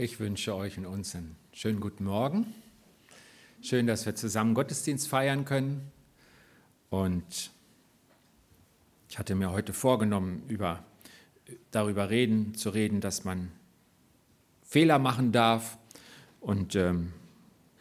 Ich 0.00 0.20
wünsche 0.20 0.54
euch 0.54 0.78
und 0.78 0.86
uns 0.86 1.16
einen 1.16 1.34
schönen 1.52 1.80
guten 1.80 2.04
Morgen. 2.04 2.46
Schön, 3.62 3.88
dass 3.88 4.06
wir 4.06 4.14
zusammen 4.14 4.54
Gottesdienst 4.54 5.08
feiern 5.08 5.44
können. 5.44 5.90
Und 6.88 7.50
ich 9.08 9.18
hatte 9.18 9.34
mir 9.34 9.50
heute 9.50 9.72
vorgenommen, 9.72 10.44
über, 10.46 10.84
darüber 11.72 12.10
reden, 12.10 12.54
zu 12.54 12.70
reden, 12.70 13.00
dass 13.00 13.24
man 13.24 13.50
Fehler 14.62 15.00
machen 15.00 15.32
darf 15.32 15.78
und 16.38 16.76
ähm, 16.76 17.12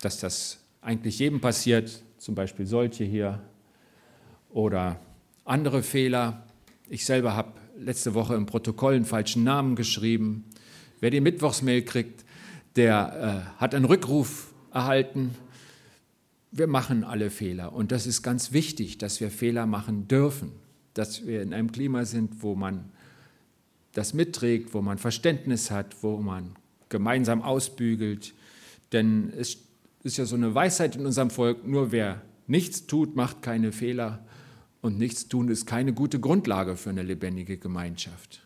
dass 0.02 0.20
das 0.20 0.63
eigentlich 0.81 1.20
jedem 1.20 1.39
passiert, 1.39 2.02
zum 2.18 2.34
Beispiel 2.34 2.65
solche 2.65 3.04
hier 3.04 3.43
oder 4.49 4.99
andere 5.45 5.84
Fehler. 5.84 6.47
Ich 6.89 7.05
selber 7.05 7.36
habe 7.36 7.52
letzte 7.77 8.15
Woche 8.15 8.34
im 8.34 8.47
Protokoll 8.47 8.95
einen 8.95 9.05
falschen 9.05 9.43
Namen 9.43 9.75
geschrieben. 9.75 10.45
Wer 11.00 11.11
die 11.11 11.21
Mittwochsmail 11.21 11.84
kriegt, 11.84 12.25
der 12.75 13.46
äh, 13.57 13.59
hat 13.59 13.75
einen 13.75 13.86
Rückruf 13.86 14.54
erhalten. 14.71 15.36
Wir 16.51 16.68
machen 16.68 17.04
alle 17.04 17.29
Fehler 17.29 17.74
und 17.74 17.92
das 17.92 18.07
ist 18.07 18.21
ganz 18.24 18.51
wichtig, 18.51 18.97
dass 18.97 19.19
wir 19.19 19.29
Fehler 19.29 19.65
machen 19.65 20.07
dürfen, 20.07 20.52
dass 20.93 21.25
wir 21.25 21.41
in 21.41 21.54
einem 21.54 21.71
Klima 21.71 22.05
sind, 22.05 22.41
wo 22.41 22.55
man 22.55 22.91
das 23.93 24.14
mitträgt, 24.14 24.74
wo 24.74 24.82
man 24.82 24.97
Verständnis 24.97 25.71
hat, 25.71 26.04
wo 26.04 26.18
man 26.18 26.55
gemeinsam 26.89 27.41
ausbügelt. 27.41 28.33
Denn 28.91 29.33
es 29.36 29.57
ist 30.04 30.18
ja 30.18 30.25
so 30.25 30.36
eine 30.36 30.54
Weisheit 30.54 30.96
in 30.96 31.05
unserem 31.05 31.29
Volk, 31.29 31.68
nur 31.68 31.91
wer 31.91 32.22
nichts 32.45 32.88
tut, 32.88 33.16
macht 33.16 33.41
keine 33.41 33.72
Fehler. 33.72 34.23
Und 34.81 34.97
nichts 35.00 35.27
tun 35.27 35.50
ist 35.50 35.66
keine 35.66 35.94
gute 35.94 36.19
Grundlage 36.19 36.77
für 36.77 36.91
eine 36.91 37.03
lebendige 37.03 37.58
Gemeinschaft. 37.58 38.41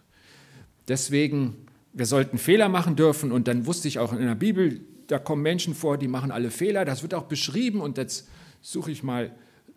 Deswegen, 0.88 1.56
wir 1.94 2.06
sollten 2.06 2.38
Fehler 2.38 2.70
machen 2.70 2.96
dürfen. 2.96 3.32
Und 3.32 3.48
dann 3.48 3.66
wusste 3.66 3.88
ich 3.88 4.00
auch 4.00 4.14
in 4.14 4.20
der 4.26 4.36
Bibel, 4.36 4.82
da 5.08 5.20
kommen 5.20 5.42
Menschen 5.42 5.76
vor, 5.76 5.98
die 5.98 6.08
machen 6.08 6.32
alle 6.32 6.52
Fehler. 6.52 6.86
Das 6.86 7.02
wird 7.04 7.14
auch 7.14 7.24
beschrieben. 7.24 7.82
Und 7.82 7.98
jetzt 7.98 8.30
suche 8.62 8.92
ich 8.92 9.04
mal 9.04 9.36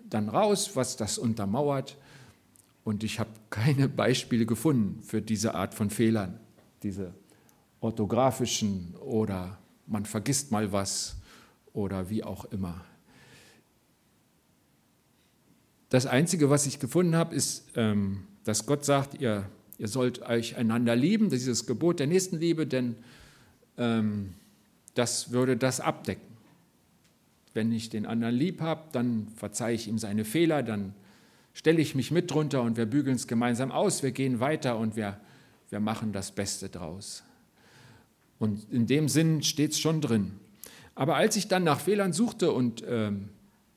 dann 0.09 0.29
raus, 0.29 0.73
was 0.75 0.97
das 0.97 1.19
untermauert. 1.19 1.97
Und 2.85 3.03
ich 3.03 3.19
habe 3.19 3.31
keine 3.51 3.89
Beispiele 3.89 4.47
gefunden 4.47 5.03
für 5.03 5.23
diese 5.23 5.55
Art 5.55 5.75
von 5.75 5.91
Fehlern, 5.91 6.39
diese 6.83 7.15
orthografischen 7.81 8.95
oder 8.97 9.59
man 9.87 10.05
vergisst 10.05 10.51
mal 10.51 10.73
was 10.73 11.17
oder 11.73 12.11
wie 12.11 12.23
auch 12.23 12.45
immer. 12.47 12.85
Das 15.89 16.07
Einzige, 16.07 16.51
was 16.51 16.67
ich 16.67 16.81
gefunden 16.81 17.15
habe, 17.15 17.35
ist, 17.35 17.69
ähm, 17.77 18.27
dass 18.45 18.67
Gott 18.67 18.85
sagt, 18.85 19.20
ihr, 19.20 19.48
ihr 19.78 19.89
sollt 19.89 20.22
euch 20.22 20.56
einander 20.56 20.97
lieben, 20.97 21.30
dieses 21.30 21.67
Gebot 21.67 22.00
der 22.00 22.06
Nächstenliebe, 22.06 22.67
denn 22.67 22.97
ähm, 23.78 24.34
das 24.94 25.33
würde 25.33 25.56
das 25.56 25.80
abdecken. 25.80 26.34
Wenn 27.53 27.72
ich 27.72 27.89
den 27.89 28.06
anderen 28.06 28.34
lieb 28.34 28.61
habe, 28.61 28.83
dann 28.92 29.28
verzeihe 29.36 29.75
ich 29.75 29.89
ihm 29.89 29.98
seine 29.98 30.25
Fehler, 30.25 30.62
dann 30.62 30.95
stelle 31.52 31.80
ich 31.80 31.95
mich 31.95 32.11
mit 32.11 32.30
drunter 32.30 32.62
und 32.62 32.77
wir 32.77 32.86
bügeln 32.86 33.17
es 33.17 33.27
gemeinsam 33.27 33.70
aus, 33.70 34.02
wir 34.02 34.11
gehen 34.11 34.41
weiter 34.41 34.77
und 34.77 34.97
wir, 34.97 35.19
wir 35.70 35.80
machen 35.80 36.12
das 36.12 36.33
Beste 36.33 36.69
draus. 36.69 37.22
Und 38.39 38.70
in 38.72 38.86
dem 38.86 39.08
Sinn 39.08 39.42
steht 39.42 39.72
es 39.72 39.78
schon 39.78 40.00
drin. 40.00 40.33
Aber 40.97 41.17
als 41.17 41.36
ich 41.36 41.48
dann 41.48 41.64
nach 41.64 41.80
Fehlern 41.80 42.12
suchte 42.12 42.52
und 42.52 42.84
ähm, 42.86 43.28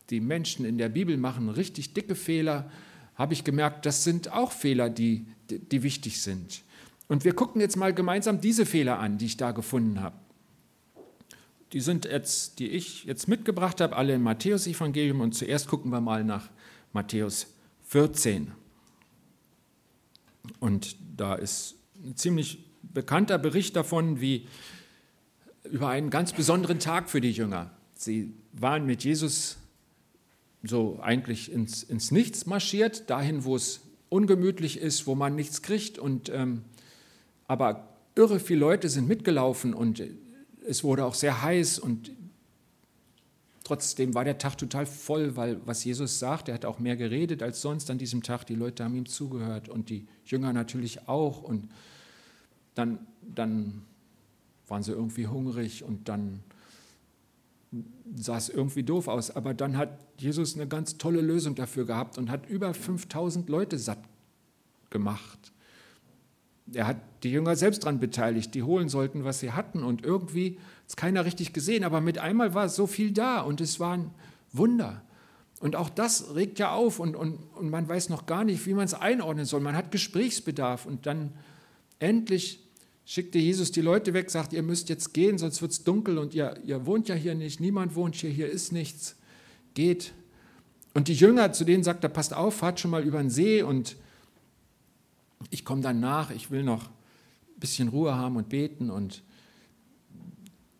die 0.09 0.19
Menschen 0.19 0.65
in 0.65 0.77
der 0.77 0.89
Bibel 0.89 1.17
machen 1.17 1.49
richtig 1.49 1.93
dicke 1.93 2.15
Fehler, 2.15 2.69
habe 3.15 3.33
ich 3.33 3.43
gemerkt, 3.43 3.85
das 3.85 4.03
sind 4.03 4.31
auch 4.31 4.51
Fehler, 4.51 4.89
die, 4.89 5.25
die 5.49 5.83
wichtig 5.83 6.21
sind. 6.21 6.63
Und 7.07 7.23
wir 7.23 7.33
gucken 7.33 7.61
jetzt 7.61 7.77
mal 7.77 7.93
gemeinsam 7.93 8.41
diese 8.41 8.65
Fehler 8.65 8.99
an, 8.99 9.17
die 9.17 9.25
ich 9.25 9.37
da 9.37 9.51
gefunden 9.51 10.01
habe. 10.01 10.15
Die 11.73 11.81
sind 11.81 12.05
jetzt, 12.05 12.59
die 12.59 12.69
ich 12.69 13.05
jetzt 13.05 13.27
mitgebracht 13.27 13.81
habe, 13.81 13.95
alle 13.95 14.15
im 14.15 14.23
Matthäus-Evangelium. 14.23 15.21
Und 15.21 15.33
zuerst 15.33 15.67
gucken 15.67 15.91
wir 15.91 16.01
mal 16.01 16.23
nach 16.23 16.49
Matthäus 16.93 17.47
14. 17.85 18.51
Und 20.59 20.95
da 21.15 21.35
ist 21.35 21.75
ein 22.03 22.15
ziemlich 22.15 22.59
bekannter 22.81 23.37
Bericht 23.37 23.75
davon, 23.75 24.21
wie 24.21 24.47
über 25.63 25.89
einen 25.89 26.09
ganz 26.09 26.33
besonderen 26.33 26.79
Tag 26.79 27.09
für 27.09 27.21
die 27.21 27.31
Jünger. 27.31 27.71
Sie 27.95 28.33
waren 28.53 28.85
mit 28.85 29.03
Jesus 29.03 29.57
so 30.63 30.99
eigentlich 31.01 31.51
ins, 31.51 31.83
ins 31.83 32.11
Nichts 32.11 32.45
marschiert, 32.45 33.09
dahin, 33.09 33.43
wo 33.43 33.55
es 33.55 33.81
ungemütlich 34.09 34.79
ist, 34.79 35.07
wo 35.07 35.15
man 35.15 35.35
nichts 35.35 35.61
kriegt. 35.61 35.99
Und, 35.99 36.29
ähm, 36.29 36.63
aber 37.47 37.89
irre 38.15 38.39
viele 38.39 38.59
Leute 38.61 38.89
sind 38.89 39.07
mitgelaufen 39.07 39.73
und 39.73 40.03
es 40.67 40.83
wurde 40.83 41.05
auch 41.05 41.13
sehr 41.13 41.41
heiß 41.41 41.79
und 41.79 42.11
trotzdem 43.67 44.15
war 44.15 44.23
der 44.23 44.37
Tag 44.37 44.57
total 44.57 44.85
voll, 44.85 45.35
weil 45.35 45.59
was 45.65 45.83
Jesus 45.83 46.19
sagt, 46.19 46.47
er 46.47 46.55
hat 46.55 46.63
auch 46.63 46.79
mehr 46.79 46.95
geredet 46.95 47.43
als 47.43 47.61
sonst 47.61 47.89
an 47.91 47.97
diesem 47.97 48.23
Tag. 48.23 48.45
Die 48.45 48.55
Leute 48.55 48.83
haben 48.83 48.95
ihm 48.95 49.05
zugehört 49.05 49.67
und 49.67 49.89
die 49.89 50.07
Jünger 50.25 50.53
natürlich 50.53 51.09
auch. 51.09 51.43
Und 51.43 51.69
dann, 52.75 52.99
dann 53.21 53.81
waren 54.69 54.83
sie 54.83 54.93
irgendwie 54.93 55.27
hungrig 55.27 55.83
und 55.83 56.07
dann 56.07 56.39
sah 58.15 58.37
es 58.37 58.49
irgendwie 58.49 58.83
doof 58.83 59.07
aus. 59.07 59.35
Aber 59.35 59.53
dann 59.53 59.77
hat 59.77 59.99
Jesus 60.17 60.55
eine 60.55 60.67
ganz 60.67 60.97
tolle 60.97 61.21
Lösung 61.21 61.55
dafür 61.55 61.85
gehabt 61.85 62.17
und 62.17 62.29
hat 62.31 62.49
über 62.49 62.73
5000 62.73 63.49
Leute 63.49 63.77
satt 63.77 63.99
gemacht. 64.89 65.51
Er 66.73 66.87
hat 66.87 66.97
die 67.23 67.31
Jünger 67.31 67.55
selbst 67.55 67.83
daran 67.83 67.99
beteiligt, 67.99 68.53
die 68.53 68.63
holen 68.63 68.89
sollten, 68.89 69.23
was 69.23 69.39
sie 69.39 69.51
hatten. 69.51 69.83
Und 69.83 70.03
irgendwie 70.03 70.57
hat 70.57 70.87
es 70.87 70.95
keiner 70.95 71.25
richtig 71.25 71.53
gesehen, 71.53 71.83
aber 71.83 72.01
mit 72.01 72.19
einmal 72.19 72.53
war 72.53 72.69
so 72.69 72.87
viel 72.87 73.11
da 73.11 73.41
und 73.41 73.61
es 73.61 73.79
war 73.79 73.97
ein 73.97 74.11
Wunder. 74.51 75.01
Und 75.59 75.75
auch 75.75 75.89
das 75.89 76.35
regt 76.35 76.59
ja 76.59 76.71
auf 76.71 76.99
und, 76.99 77.15
und, 77.15 77.39
und 77.55 77.69
man 77.69 77.87
weiß 77.87 78.09
noch 78.09 78.25
gar 78.25 78.43
nicht, 78.43 78.65
wie 78.65 78.73
man 78.73 78.85
es 78.85 78.93
einordnen 78.93 79.45
soll. 79.45 79.59
Man 79.59 79.75
hat 79.75 79.91
Gesprächsbedarf 79.91 80.85
und 80.85 81.05
dann 81.05 81.33
endlich 81.99 82.66
schickte 83.07 83.39
Jesus 83.39 83.71
die 83.71 83.79
Leute 83.79 84.13
weg, 84.13 84.29
sagt, 84.29 84.51
ihr 84.51 84.61
müsst 84.61 84.89
jetzt 84.89 85.13
gehen, 85.13 85.37
sonst 85.37 85.61
wird 85.61 85.71
es 85.71 85.85
dunkel 85.85 86.17
und 86.17 86.33
ihr, 86.33 86.59
ihr 86.65 86.85
wohnt 86.85 87.07
ja 87.07 87.15
hier 87.15 87.35
nicht, 87.35 87.61
niemand 87.61 87.95
wohnt 87.95 88.15
hier, 88.15 88.29
hier 88.29 88.49
ist 88.49 88.73
nichts, 88.73 89.15
geht. 89.73 90.11
Und 90.93 91.07
die 91.07 91.13
Jünger, 91.13 91.53
zu 91.53 91.63
denen 91.63 91.85
sagt 91.85 92.03
er, 92.03 92.09
passt 92.09 92.33
auf, 92.33 92.55
fahrt 92.55 92.81
schon 92.81 92.91
mal 92.91 93.05
über 93.05 93.19
den 93.19 93.29
See 93.29 93.61
und 93.63 93.95
ich 95.51 95.63
komme 95.63 95.81
dann 95.81 96.01
nach, 96.01 96.31
ich 96.31 96.51
will 96.51 96.63
noch 96.63 96.83
ein 96.83 97.59
bisschen 97.61 97.87
Ruhe 97.87 98.13
haben 98.13 98.35
und 98.35 98.49
beten 98.49 98.89
und 98.89 99.23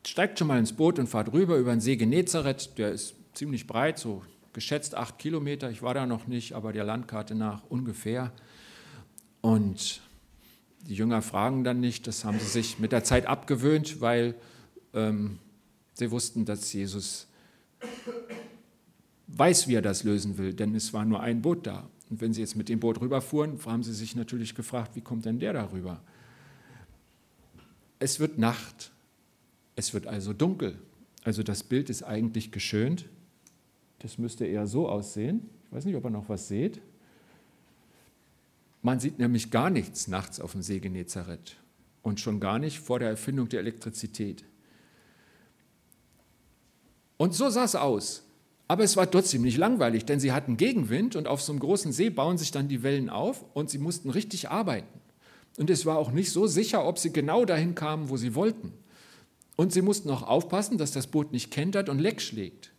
steigt 0.06 0.38
schon 0.38 0.50
mal 0.50 0.60
ins 0.60 0.74
Boot 0.74 1.00
und 1.00 1.08
fahrt 1.08 1.32
rüber 1.32 1.56
über 1.58 1.72
den 1.72 1.80
See 1.80 1.96
Genezareth, 1.96 2.78
der 2.78 2.92
ist 2.92 3.16
ziemlich 3.36 3.68
breit, 3.68 4.00
so 4.00 4.22
geschätzt 4.52 4.96
acht 4.96 5.18
Kilometer, 5.18 5.72
ich 5.72 5.82
war 5.82 5.94
da 5.94 6.06
noch 6.06 6.28
nicht, 6.28 6.52
aber 6.54 6.74
der 6.74 6.84
Landkarte 6.84 7.36
nach 7.36 7.64
ungefähr. 7.70 8.34
Und 9.40 10.02
die 10.82 10.96
Jünger 10.96 11.22
fragen 11.22 11.64
dann 11.64 11.80
nicht, 11.80 12.08
das 12.08 12.24
haben 12.24 12.40
sie 12.40 12.48
sich 12.48 12.80
mit 12.80 12.92
der 12.92 13.04
Zeit 13.04 13.26
abgewöhnt, 13.26 14.00
weil 14.02 14.36
ähm, 14.94 15.40
sie 15.94 16.12
wussten, 16.12 16.46
dass 16.46 16.72
Jesus 16.72 17.28
weiß, 19.28 19.68
wie 19.68 19.76
er 19.76 19.82
das 19.82 20.04
lösen 20.04 20.38
will, 20.38 20.54
denn 20.54 20.76
es 20.76 20.94
war 20.94 21.06
nur 21.06 21.22
ein 21.22 21.42
Boot 21.42 21.68
da. 21.68 21.90
Und 22.10 22.22
wenn 22.22 22.34
sie 22.34 22.42
jetzt 22.42 22.56
mit 22.56 22.70
dem 22.70 22.80
Boot 22.80 23.02
rüberfuhren, 23.02 23.60
haben 23.66 23.84
sie 23.84 23.94
sich 23.94 24.16
natürlich 24.16 24.56
gefragt, 24.56 24.96
wie 24.96 25.02
kommt 25.02 25.26
denn 25.26 25.40
der 25.40 25.54
darüber? 25.54 26.02
Es 28.00 28.20
wird 28.20 28.38
Nacht, 28.38 28.92
es 29.76 29.94
wird 29.94 30.08
also 30.08 30.34
dunkel. 30.34 30.80
Also 31.24 31.44
das 31.44 31.64
Bild 31.64 31.90
ist 31.90 32.04
eigentlich 32.04 32.52
geschönt. 32.52 33.10
Das 34.00 34.18
müsste 34.18 34.46
eher 34.46 34.68
so 34.68 34.88
aussehen. 34.88 35.50
Ich 35.66 35.76
weiß 35.76 35.86
nicht, 35.86 35.96
ob 35.96 36.06
ihr 36.06 36.10
noch 36.10 36.30
was 36.30 36.48
seht. 36.48 36.80
Man 38.88 39.02
sieht 39.02 39.20
nämlich 39.20 39.52
gar 39.52 39.70
nichts 39.70 40.08
nachts 40.08 40.40
auf 40.40 40.54
dem 40.54 40.62
See 40.62 40.80
Genezareth 40.80 41.58
und 42.04 42.22
schon 42.22 42.40
gar 42.40 42.58
nicht 42.58 42.80
vor 42.80 43.00
der 43.00 43.10
Erfindung 43.10 43.50
der 43.50 43.60
Elektrizität. 43.60 44.46
Und 47.18 47.34
so 47.34 47.50
sah 47.50 47.66
es 47.66 47.76
aus. 47.76 48.24
Aber 48.70 48.86
es 48.86 48.96
war 48.96 49.12
trotzdem 49.12 49.42
nicht 49.42 49.58
langweilig, 49.58 50.06
denn 50.06 50.22
sie 50.22 50.32
hatten 50.32 50.56
Gegenwind 50.56 51.18
und 51.18 51.28
auf 51.28 51.42
so 51.42 51.52
einem 51.52 51.60
großen 51.60 51.92
See 51.92 52.10
bauen 52.10 52.38
sich 52.38 52.52
dann 52.52 52.70
die 52.70 52.82
Wellen 52.82 53.10
auf 53.10 53.44
und 53.54 53.70
sie 53.70 53.78
mussten 53.78 54.10
richtig 54.10 54.48
arbeiten. 54.52 55.02
Und 55.58 55.70
es 55.70 55.86
war 55.86 55.98
auch 55.98 56.12
nicht 56.12 56.32
so 56.32 56.48
sicher, 56.48 56.88
ob 56.88 56.98
sie 56.98 57.12
genau 57.12 57.44
dahin 57.44 57.76
kamen, 57.76 58.08
wo 58.08 58.16
sie 58.16 58.36
wollten. 58.36 58.72
Und 59.58 59.74
sie 59.74 59.82
mussten 59.82 60.10
auch 60.10 60.24
aufpassen, 60.24 60.78
dass 60.78 60.94
das 60.94 61.08
Boot 61.08 61.34
nicht 61.34 61.52
kentert 61.52 61.90
und 61.90 62.00
leck 62.00 62.22
schlägt, 62.22 62.72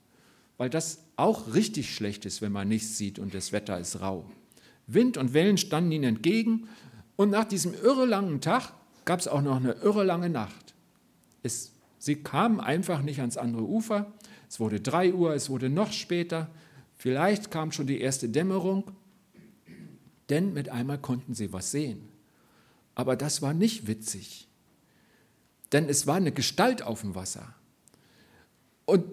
weil 0.56 0.70
das 0.70 1.00
auch 1.16 1.52
richtig 1.52 1.94
schlecht 1.94 2.24
ist, 2.24 2.40
wenn 2.40 2.52
man 2.52 2.66
nichts 2.66 2.96
sieht 2.96 3.18
und 3.18 3.34
das 3.34 3.52
Wetter 3.52 3.78
ist 3.78 4.00
rau. 4.00 4.24
Wind 4.88 5.16
und 5.16 5.34
Wellen 5.34 5.58
standen 5.58 5.92
ihnen 5.92 6.16
entgegen 6.16 6.68
und 7.16 7.30
nach 7.30 7.44
diesem 7.44 7.74
irre 7.74 8.06
langen 8.06 8.40
Tag 8.40 8.72
gab 9.04 9.20
es 9.20 9.28
auch 9.28 9.42
noch 9.42 9.56
eine 9.56 9.72
irre 9.72 10.02
lange 10.02 10.28
Nacht. 10.28 10.74
Es, 11.42 11.72
sie 11.98 12.16
kamen 12.16 12.58
einfach 12.58 13.02
nicht 13.02 13.20
ans 13.20 13.36
andere 13.36 13.62
Ufer. 13.62 14.12
Es 14.48 14.58
wurde 14.58 14.80
drei 14.80 15.14
Uhr, 15.14 15.34
es 15.34 15.48
wurde 15.50 15.68
noch 15.68 15.92
später. 15.92 16.50
Vielleicht 16.96 17.50
kam 17.50 17.70
schon 17.70 17.86
die 17.86 18.00
erste 18.00 18.28
Dämmerung, 18.28 18.90
denn 20.30 20.52
mit 20.52 20.68
einmal 20.68 20.98
konnten 20.98 21.34
sie 21.34 21.52
was 21.52 21.70
sehen. 21.70 22.08
Aber 22.94 23.14
das 23.14 23.42
war 23.42 23.54
nicht 23.54 23.86
witzig. 23.86 24.48
denn 25.72 25.88
es 25.88 26.06
war 26.06 26.16
eine 26.16 26.32
Gestalt 26.32 26.82
auf 26.82 27.02
dem 27.02 27.14
Wasser. 27.14 27.54
Und 28.86 29.04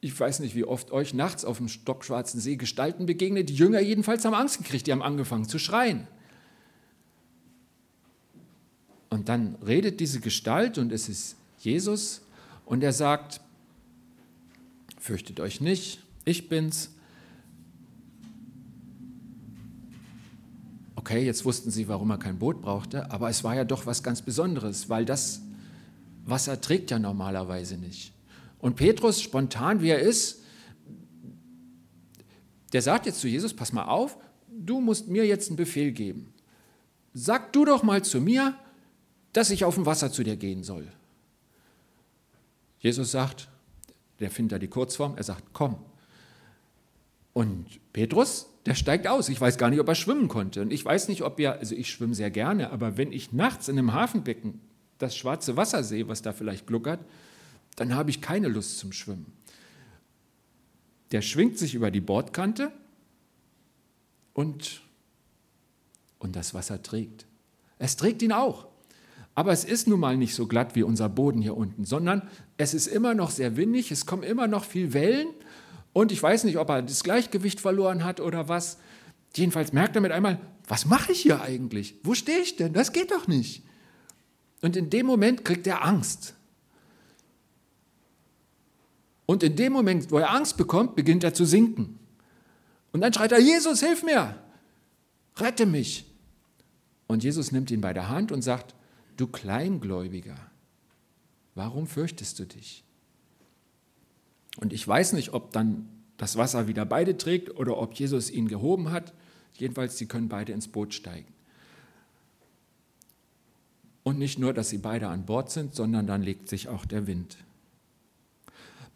ich 0.00 0.18
weiß 0.18 0.40
nicht, 0.40 0.54
wie 0.54 0.64
oft 0.64 0.92
euch 0.92 1.12
nachts 1.12 1.44
auf 1.44 1.58
dem 1.58 1.68
stockschwarzen 1.68 2.40
See 2.40 2.56
Gestalten 2.56 3.06
begegnet. 3.06 3.48
Die 3.48 3.54
Jünger 3.54 3.80
jedenfalls 3.80 4.24
haben 4.24 4.34
Angst 4.34 4.58
gekriegt, 4.58 4.86
die 4.86 4.92
haben 4.92 5.02
angefangen 5.02 5.48
zu 5.48 5.58
schreien. 5.58 6.06
Und 9.10 9.28
dann 9.28 9.56
redet 9.56 10.00
diese 10.00 10.20
Gestalt 10.20 10.78
und 10.78 10.92
es 10.92 11.08
ist 11.08 11.36
Jesus 11.58 12.20
und 12.66 12.84
er 12.84 12.92
sagt, 12.92 13.40
fürchtet 15.00 15.40
euch 15.40 15.60
nicht, 15.60 16.00
ich 16.24 16.48
bin's. 16.48 16.90
Okay, 20.94 21.24
jetzt 21.24 21.44
wussten 21.44 21.70
sie, 21.70 21.88
warum 21.88 22.10
er 22.10 22.18
kein 22.18 22.38
Boot 22.38 22.60
brauchte, 22.60 23.10
aber 23.10 23.30
es 23.30 23.42
war 23.42 23.56
ja 23.56 23.64
doch 23.64 23.86
was 23.86 24.02
ganz 24.02 24.22
Besonderes, 24.22 24.88
weil 24.88 25.04
das 25.04 25.40
Wasser 26.26 26.60
trägt 26.60 26.90
ja 26.90 26.98
normalerweise 26.98 27.78
nicht. 27.78 28.12
Und 28.58 28.76
Petrus, 28.76 29.20
spontan 29.20 29.80
wie 29.80 29.90
er 29.90 30.00
ist, 30.00 30.42
der 32.72 32.82
sagt 32.82 33.06
jetzt 33.06 33.20
zu 33.20 33.28
Jesus, 33.28 33.54
pass 33.54 33.72
mal 33.72 33.84
auf, 33.84 34.18
du 34.48 34.80
musst 34.80 35.08
mir 35.08 35.26
jetzt 35.26 35.48
einen 35.48 35.56
Befehl 35.56 35.92
geben. 35.92 36.32
Sag 37.14 37.52
du 37.52 37.64
doch 37.64 37.82
mal 37.82 38.04
zu 38.04 38.20
mir, 38.20 38.54
dass 39.32 39.50
ich 39.50 39.64
auf 39.64 39.74
dem 39.74 39.86
Wasser 39.86 40.12
zu 40.12 40.22
dir 40.22 40.36
gehen 40.36 40.62
soll. 40.62 40.86
Jesus 42.80 43.10
sagt, 43.10 43.48
der 44.20 44.30
findet 44.30 44.52
da 44.52 44.58
die 44.58 44.68
Kurzform, 44.68 45.16
er 45.16 45.22
sagt, 45.22 45.44
komm. 45.52 45.76
Und 47.32 47.66
Petrus, 47.92 48.46
der 48.66 48.74
steigt 48.74 49.06
aus. 49.06 49.28
Ich 49.28 49.40
weiß 49.40 49.58
gar 49.58 49.70
nicht, 49.70 49.80
ob 49.80 49.88
er 49.88 49.94
schwimmen 49.94 50.28
konnte. 50.28 50.60
Und 50.62 50.72
ich 50.72 50.84
weiß 50.84 51.08
nicht, 51.08 51.22
ob 51.22 51.38
er, 51.40 51.58
also 51.58 51.74
ich 51.74 51.90
schwimme 51.90 52.14
sehr 52.14 52.30
gerne, 52.30 52.70
aber 52.70 52.96
wenn 52.96 53.12
ich 53.12 53.32
nachts 53.32 53.68
in 53.68 53.78
einem 53.78 53.92
Hafenbecken 53.92 54.60
das 54.98 55.16
schwarze 55.16 55.56
Wasser 55.56 55.84
sehe, 55.84 56.08
was 56.08 56.22
da 56.22 56.32
vielleicht 56.32 56.66
gluckert, 56.66 57.00
dann 57.80 57.94
habe 57.94 58.10
ich 58.10 58.20
keine 58.20 58.48
Lust 58.48 58.78
zum 58.78 58.92
Schwimmen. 58.92 59.32
Der 61.12 61.22
schwingt 61.22 61.58
sich 61.58 61.74
über 61.74 61.90
die 61.90 62.00
Bordkante 62.00 62.72
und, 64.34 64.82
und 66.18 66.36
das 66.36 66.54
Wasser 66.54 66.82
trägt. 66.82 67.26
Es 67.78 67.96
trägt 67.96 68.22
ihn 68.22 68.32
auch. 68.32 68.66
Aber 69.34 69.52
es 69.52 69.64
ist 69.64 69.86
nun 69.86 70.00
mal 70.00 70.16
nicht 70.16 70.34
so 70.34 70.48
glatt 70.48 70.74
wie 70.74 70.82
unser 70.82 71.08
Boden 71.08 71.40
hier 71.40 71.56
unten, 71.56 71.84
sondern 71.84 72.28
es 72.56 72.74
ist 72.74 72.88
immer 72.88 73.14
noch 73.14 73.30
sehr 73.30 73.56
windig, 73.56 73.92
es 73.92 74.04
kommen 74.04 74.24
immer 74.24 74.48
noch 74.48 74.64
viel 74.64 74.92
Wellen 74.92 75.28
und 75.92 76.10
ich 76.10 76.20
weiß 76.20 76.42
nicht, 76.44 76.58
ob 76.58 76.68
er 76.70 76.82
das 76.82 77.04
Gleichgewicht 77.04 77.60
verloren 77.60 78.04
hat 78.04 78.20
oder 78.20 78.48
was. 78.48 78.78
Jedenfalls 79.36 79.72
merkt 79.72 79.94
er 79.94 80.02
mit 80.02 80.10
einmal, 80.10 80.40
was 80.66 80.86
mache 80.86 81.12
ich 81.12 81.20
hier 81.20 81.40
eigentlich? 81.40 81.94
Wo 82.02 82.14
stehe 82.14 82.40
ich 82.40 82.56
denn? 82.56 82.72
Das 82.72 82.92
geht 82.92 83.12
doch 83.12 83.28
nicht. 83.28 83.62
Und 84.60 84.76
in 84.76 84.90
dem 84.90 85.06
Moment 85.06 85.44
kriegt 85.44 85.68
er 85.68 85.84
Angst. 85.84 86.34
Und 89.30 89.42
in 89.42 89.56
dem 89.56 89.74
Moment, 89.74 90.10
wo 90.10 90.16
er 90.18 90.30
Angst 90.30 90.56
bekommt, 90.56 90.96
beginnt 90.96 91.22
er 91.22 91.34
zu 91.34 91.44
sinken. 91.44 91.98
Und 92.92 93.02
dann 93.02 93.12
schreit 93.12 93.30
er, 93.30 93.38
Jesus, 93.38 93.80
hilf 93.80 94.02
mir, 94.02 94.42
rette 95.36 95.66
mich. 95.66 96.06
Und 97.08 97.22
Jesus 97.22 97.52
nimmt 97.52 97.70
ihn 97.70 97.82
bei 97.82 97.92
der 97.92 98.08
Hand 98.08 98.32
und 98.32 98.40
sagt, 98.40 98.74
du 99.18 99.26
Kleingläubiger, 99.26 100.38
warum 101.54 101.86
fürchtest 101.86 102.38
du 102.38 102.46
dich? 102.46 102.84
Und 104.56 104.72
ich 104.72 104.88
weiß 104.88 105.12
nicht, 105.12 105.34
ob 105.34 105.52
dann 105.52 105.90
das 106.16 106.36
Wasser 106.36 106.66
wieder 106.66 106.86
beide 106.86 107.18
trägt 107.18 107.54
oder 107.54 107.76
ob 107.76 107.92
Jesus 107.92 108.30
ihn 108.30 108.48
gehoben 108.48 108.90
hat. 108.90 109.12
Jedenfalls, 109.52 109.98
sie 109.98 110.06
können 110.06 110.30
beide 110.30 110.54
ins 110.54 110.68
Boot 110.68 110.94
steigen. 110.94 111.34
Und 114.04 114.18
nicht 114.18 114.38
nur, 114.38 114.54
dass 114.54 114.70
sie 114.70 114.78
beide 114.78 115.08
an 115.08 115.26
Bord 115.26 115.50
sind, 115.50 115.74
sondern 115.74 116.06
dann 116.06 116.22
legt 116.22 116.48
sich 116.48 116.68
auch 116.68 116.86
der 116.86 117.06
Wind. 117.06 117.36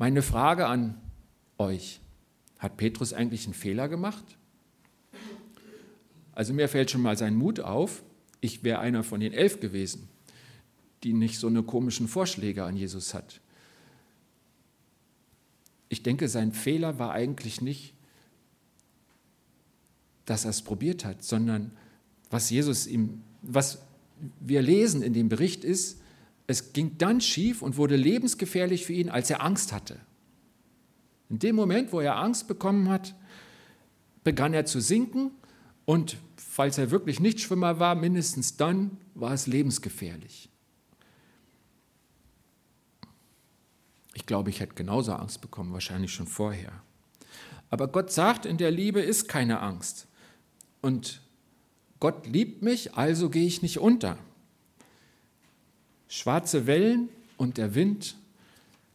Meine 0.03 0.23
Frage 0.23 0.67
an 0.67 1.01
euch, 1.59 2.01
hat 2.59 2.77
Petrus 2.77 3.13
eigentlich 3.13 3.45
einen 3.45 3.55
Fehler 3.55 3.89
gemacht? 3.89 4.25
Also 6.33 6.53
mir 6.53 6.69
fällt 6.69 6.91
schon 6.91 7.03
mal 7.03 7.17
sein 7.17 7.37
Mut 7.37 7.61
auf. 7.61 8.03
Ich 8.41 8.65
wäre 8.65 8.81
einer 8.81 9.05
von 9.05 9.21
den 9.21 9.33
elf 9.33 9.61
gewesen 9.61 10.09
die 11.05 11.13
nicht 11.13 11.39
so 11.39 11.47
eine 11.47 11.63
komischen 11.63 12.09
Vorschläge 12.09 12.65
an 12.65 12.77
Jesus 12.77 13.15
hat. 13.15 13.41
Ich 15.89 16.03
denke, 16.03 16.27
sein 16.29 16.51
Fehler 16.51 16.99
war 16.99 17.13
eigentlich 17.13 17.61
nicht, 17.61 17.95
dass 20.25 20.45
er 20.45 20.51
es 20.51 20.63
probiert 20.63 21.05
hat, 21.05 21.23
sondern 21.23 21.71
was 22.29 22.51
Jesus 22.51 22.89
ihm, 22.89 23.23
was 23.43 23.79
wir 24.41 24.63
lesen 24.63 25.03
in 25.03 25.13
dem 25.13 25.29
Bericht 25.29 25.63
ist, 25.63 26.02
es 26.53 26.73
ging 26.73 26.97
dann 26.99 27.21
schief 27.21 27.63
und 27.63 27.77
wurde 27.77 27.97
lebensgefährlich 27.97 28.87
für 28.87 28.93
ihn, 28.93 29.11
als 29.11 29.29
er 29.31 29.43
Angst 29.43 29.73
hatte. 29.73 29.99
In 31.29 31.39
dem 31.39 31.57
Moment, 31.57 31.93
wo 31.93 32.01
er 32.01 32.17
Angst 32.17 32.47
bekommen 32.47 32.89
hat, 32.89 33.15
begann 34.23 34.55
er 34.55 34.65
zu 34.65 34.81
sinken 34.81 35.33
und 35.85 36.17
falls 36.37 36.79
er 36.79 36.91
wirklich 36.91 37.19
Nichtschwimmer 37.19 37.81
war, 37.81 37.95
mindestens 37.95 38.57
dann 38.57 38.99
war 39.15 39.33
es 39.33 39.47
lebensgefährlich. 39.47 40.49
Ich 44.15 44.27
glaube, 44.27 44.51
ich 44.51 44.61
hätte 44.61 44.75
genauso 44.75 45.13
Angst 45.15 45.41
bekommen, 45.41 45.73
wahrscheinlich 45.73 46.13
schon 46.13 46.27
vorher. 46.27 46.83
Aber 47.71 47.89
Gott 47.89 48.13
sagt, 48.13 48.45
in 48.45 48.59
der 48.59 48.71
Liebe 48.71 49.01
ist 49.01 49.27
keine 49.27 49.61
Angst. 49.61 50.07
Und 50.83 51.23
Gott 51.99 52.27
liebt 52.27 52.63
mich, 52.63 52.95
also 52.95 53.31
gehe 53.31 53.47
ich 53.47 53.63
nicht 53.63 53.79
unter. 53.79 54.19
Schwarze 56.15 56.67
Wellen 56.67 57.09
und 57.39 57.57
der 57.57 57.75
Wind 57.75 58.17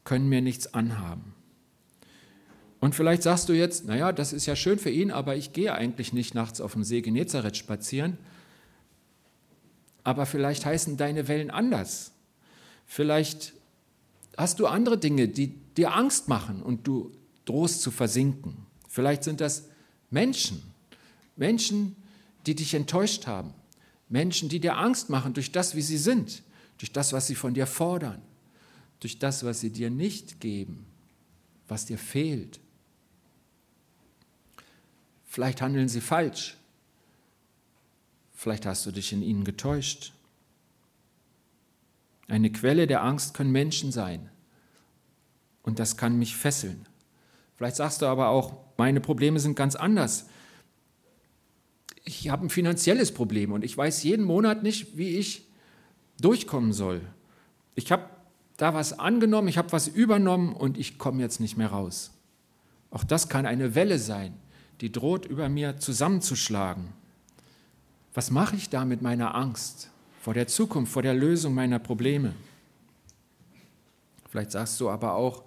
können 0.04 0.30
mir 0.30 0.40
nichts 0.40 0.76
anhaben. 0.76 1.34
Und 2.80 2.94
vielleicht 2.94 3.24
sagst 3.24 3.50
du 3.50 3.54
jetzt, 3.54 3.86
naja, 3.86 4.12
das 4.12 4.34
ist 4.34 4.46
ja 4.46 4.56
schön 4.56 4.78
für 4.78 4.92
ihn, 4.92 5.10
aber 5.10 5.36
ich 5.36 5.52
gehe 5.52 5.74
eigentlich 5.74 6.14
nicht 6.14 6.36
nachts 6.36 6.62
auf 6.62 6.74
dem 6.74 6.84
See 6.84 7.02
Genezareth 7.02 7.58
spazieren. 7.58 8.20
Aber 10.04 10.28
vielleicht 10.28 10.64
heißen 10.64 10.96
deine 10.96 11.28
Wellen 11.28 11.50
anders. 11.50 12.12
Vielleicht 12.86 13.54
hast 14.38 14.60
du 14.60 14.68
andere 14.68 15.00
Dinge, 15.00 15.28
die 15.28 15.56
dir 15.76 15.96
Angst 15.96 16.28
machen 16.28 16.62
und 16.62 16.86
du 16.86 17.12
drohst 17.46 17.82
zu 17.82 17.90
versinken. 17.90 18.68
Vielleicht 18.88 19.24
sind 19.24 19.42
das 19.42 19.70
Menschen, 20.12 20.62
Menschen, 21.36 21.96
die 22.46 22.54
dich 22.54 22.76
enttäuscht 22.76 23.26
haben, 23.26 23.56
Menschen, 24.08 24.50
die 24.50 24.60
dir 24.60 24.78
Angst 24.78 25.10
machen 25.10 25.34
durch 25.34 25.52
das, 25.52 25.76
wie 25.76 25.82
sie 25.82 25.98
sind, 25.98 26.44
durch 26.78 26.92
das, 26.92 27.14
was 27.14 27.28
sie 27.28 27.36
von 27.36 27.54
dir 27.54 27.68
fordern, 27.68 28.22
durch 29.00 29.20
das, 29.20 29.44
was 29.44 29.60
sie 29.60 29.72
dir 29.72 29.90
nicht 29.90 30.40
geben, 30.40 30.86
was 31.68 31.86
dir 31.86 31.98
fehlt. 31.98 32.60
Vielleicht 35.26 35.62
handeln 35.62 35.90
sie 35.90 36.02
falsch. 36.02 36.58
Vielleicht 38.34 38.66
hast 38.66 38.86
du 38.86 38.92
dich 38.92 39.14
in 39.14 39.22
ihnen 39.22 39.44
getäuscht. 39.44 40.14
Eine 42.28 42.52
Quelle 42.52 42.88
der 42.88 43.04
Angst 43.04 43.34
können 43.34 43.52
Menschen 43.52 43.92
sein. 43.92 44.30
Und 45.64 45.80
das 45.80 45.98
kann 45.98 46.18
mich 46.18 46.36
fesseln. 46.36 46.86
Vielleicht 47.56 47.78
sagst 47.78 48.02
du 48.02 48.06
aber 48.06 48.30
auch, 48.30 48.58
meine 48.78 49.02
Probleme 49.02 49.40
sind 49.40 49.56
ganz 49.56 49.76
anders. 49.76 50.30
Ich 52.06 52.30
habe 52.30 52.46
ein 52.46 52.50
finanzielles 52.50 53.14
Problem 53.14 53.52
und 53.52 53.66
ich 53.66 53.76
weiß 53.76 54.04
jeden 54.04 54.24
Monat 54.24 54.64
nicht, 54.64 54.98
wie 54.98 55.18
ich 55.18 55.47
durchkommen 56.22 56.74
soll. 56.74 57.02
Ich 57.76 57.92
habe 57.92 58.06
da 58.58 58.74
was 58.74 58.98
angenommen, 58.98 59.48
ich 59.48 59.58
habe 59.58 59.72
was 59.72 59.88
übernommen 59.88 60.54
und 60.54 60.78
ich 60.78 60.98
komme 60.98 61.22
jetzt 61.22 61.40
nicht 61.40 61.58
mehr 61.58 61.70
raus. 61.70 62.12
Auch 62.90 63.04
das 63.04 63.30
kann 63.30 63.46
eine 63.46 63.76
Welle 63.76 64.00
sein, 64.00 64.34
die 64.82 64.92
droht 64.92 65.26
über 65.26 65.50
mir 65.50 65.78
zusammenzuschlagen. 65.78 66.94
Was 68.14 68.32
mache 68.32 68.56
ich 68.56 68.70
da 68.70 68.86
mit 68.86 69.02
meiner 69.02 69.36
Angst? 69.36 69.92
vor 70.28 70.34
der 70.34 70.48
Zukunft, 70.48 70.92
vor 70.92 71.04
der 71.04 71.14
Lösung 71.14 71.54
meiner 71.54 71.80
Probleme. 71.80 72.34
Vielleicht 74.30 74.52
sagst 74.52 74.78
du 74.82 74.90
aber 74.90 75.14
auch, 75.14 75.46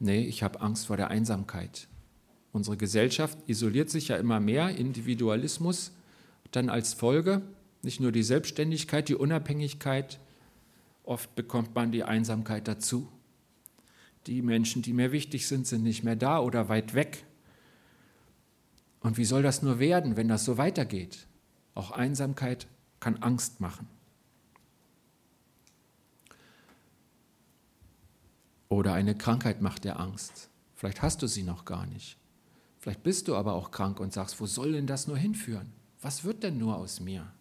nee, 0.00 0.24
ich 0.24 0.42
habe 0.42 0.60
Angst 0.60 0.86
vor 0.86 0.96
der 0.96 1.06
Einsamkeit. 1.06 1.86
Unsere 2.50 2.76
Gesellschaft 2.76 3.38
isoliert 3.46 3.90
sich 3.90 4.08
ja 4.08 4.16
immer 4.16 4.40
mehr, 4.40 4.70
Individualismus, 4.76 5.92
dann 6.52 6.68
als 6.68 6.94
Folge 6.94 7.42
nicht 7.82 8.00
nur 8.00 8.12
die 8.12 8.22
Selbstständigkeit, 8.22 9.08
die 9.08 9.16
Unabhängigkeit, 9.16 10.20
oft 11.02 11.34
bekommt 11.34 11.74
man 11.74 11.90
die 11.90 12.04
Einsamkeit 12.04 12.68
dazu. 12.68 13.08
Die 14.26 14.40
Menschen, 14.40 14.82
die 14.82 14.92
mir 14.92 15.10
wichtig 15.10 15.48
sind, 15.48 15.66
sind 15.66 15.82
nicht 15.82 16.04
mehr 16.04 16.16
da 16.16 16.38
oder 16.38 16.68
weit 16.68 16.94
weg. 16.94 17.24
Und 19.00 19.18
wie 19.18 19.24
soll 19.24 19.42
das 19.42 19.62
nur 19.62 19.80
werden, 19.80 20.16
wenn 20.16 20.28
das 20.28 20.44
so 20.44 20.58
weitergeht? 20.58 21.26
Auch 21.74 21.90
Einsamkeit 21.90 22.68
kann 23.00 23.16
Angst 23.16 23.60
machen. 23.60 23.88
Oder 28.68 28.94
eine 28.94 29.16
Krankheit 29.16 29.60
macht 29.60 29.84
dir 29.84 29.98
Angst. 29.98 30.48
Vielleicht 30.76 31.02
hast 31.02 31.20
du 31.20 31.26
sie 31.26 31.42
noch 31.42 31.64
gar 31.64 31.86
nicht. 31.86 32.16
Vielleicht 32.78 33.02
bist 33.02 33.28
du 33.28 33.34
aber 33.34 33.54
auch 33.54 33.70
krank 33.70 34.00
und 34.00 34.12
sagst, 34.12 34.40
wo 34.40 34.46
soll 34.46 34.72
denn 34.72 34.86
das 34.86 35.08
nur 35.08 35.18
hinführen? 35.18 35.72
Was 36.02 36.24
wird 36.24 36.42
denn 36.42 36.58
nur 36.58 36.76
aus 36.76 37.00
mir? 37.00 37.32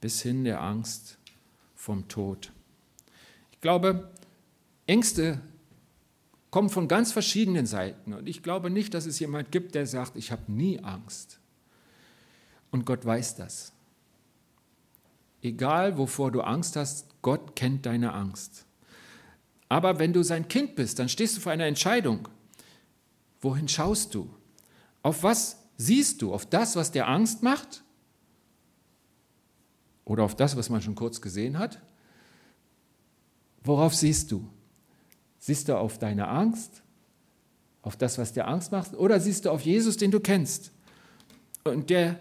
bis 0.00 0.22
hin 0.22 0.44
der 0.44 0.62
Angst 0.62 1.18
vom 1.74 2.06
Tod. 2.08 2.52
Ich 3.50 3.60
glaube, 3.60 4.10
Ängste 4.86 5.40
kommen 6.50 6.70
von 6.70 6.88
ganz 6.88 7.10
verschiedenen 7.10 7.66
Seiten. 7.66 8.12
Und 8.14 8.28
ich 8.28 8.42
glaube 8.42 8.70
nicht, 8.70 8.94
dass 8.94 9.06
es 9.06 9.18
jemand 9.18 9.50
gibt, 9.50 9.74
der 9.74 9.86
sagt, 9.86 10.16
ich 10.16 10.30
habe 10.30 10.50
nie 10.52 10.78
Angst. 10.80 11.40
Und 12.70 12.86
Gott 12.86 13.04
weiß 13.04 13.36
das. 13.36 13.72
Egal, 15.42 15.98
wovor 15.98 16.30
du 16.30 16.40
Angst 16.40 16.76
hast, 16.76 17.08
Gott 17.22 17.56
kennt 17.56 17.86
deine 17.86 18.12
Angst. 18.12 18.64
Aber 19.68 19.98
wenn 19.98 20.12
du 20.12 20.22
sein 20.22 20.46
Kind 20.46 20.76
bist, 20.76 20.98
dann 20.98 21.08
stehst 21.08 21.36
du 21.36 21.40
vor 21.40 21.52
einer 21.52 21.66
Entscheidung. 21.66 22.28
Wohin 23.40 23.68
schaust 23.68 24.14
du? 24.14 24.30
Auf 25.02 25.22
was 25.22 25.65
siehst 25.76 26.22
du? 26.22 26.32
Auf 26.32 26.46
das, 26.46 26.76
was 26.76 26.90
dir 26.90 27.06
Angst 27.08 27.42
macht? 27.42 27.82
Oder 30.04 30.22
auf 30.22 30.36
das, 30.36 30.56
was 30.56 30.70
man 30.70 30.82
schon 30.82 30.94
kurz 30.94 31.20
gesehen 31.20 31.58
hat? 31.58 31.82
Worauf 33.62 33.94
siehst 33.94 34.30
du? 34.30 34.48
Siehst 35.38 35.68
du 35.68 35.76
auf 35.76 35.98
deine 35.98 36.28
Angst? 36.28 36.82
Auf 37.82 37.96
das, 37.96 38.18
was 38.18 38.32
dir 38.32 38.46
Angst 38.46 38.72
macht? 38.72 38.94
Oder 38.94 39.20
siehst 39.20 39.44
du 39.44 39.50
auf 39.50 39.62
Jesus, 39.62 39.96
den 39.96 40.10
du 40.10 40.20
kennst? 40.20 40.72
Und 41.64 41.90
der 41.90 42.20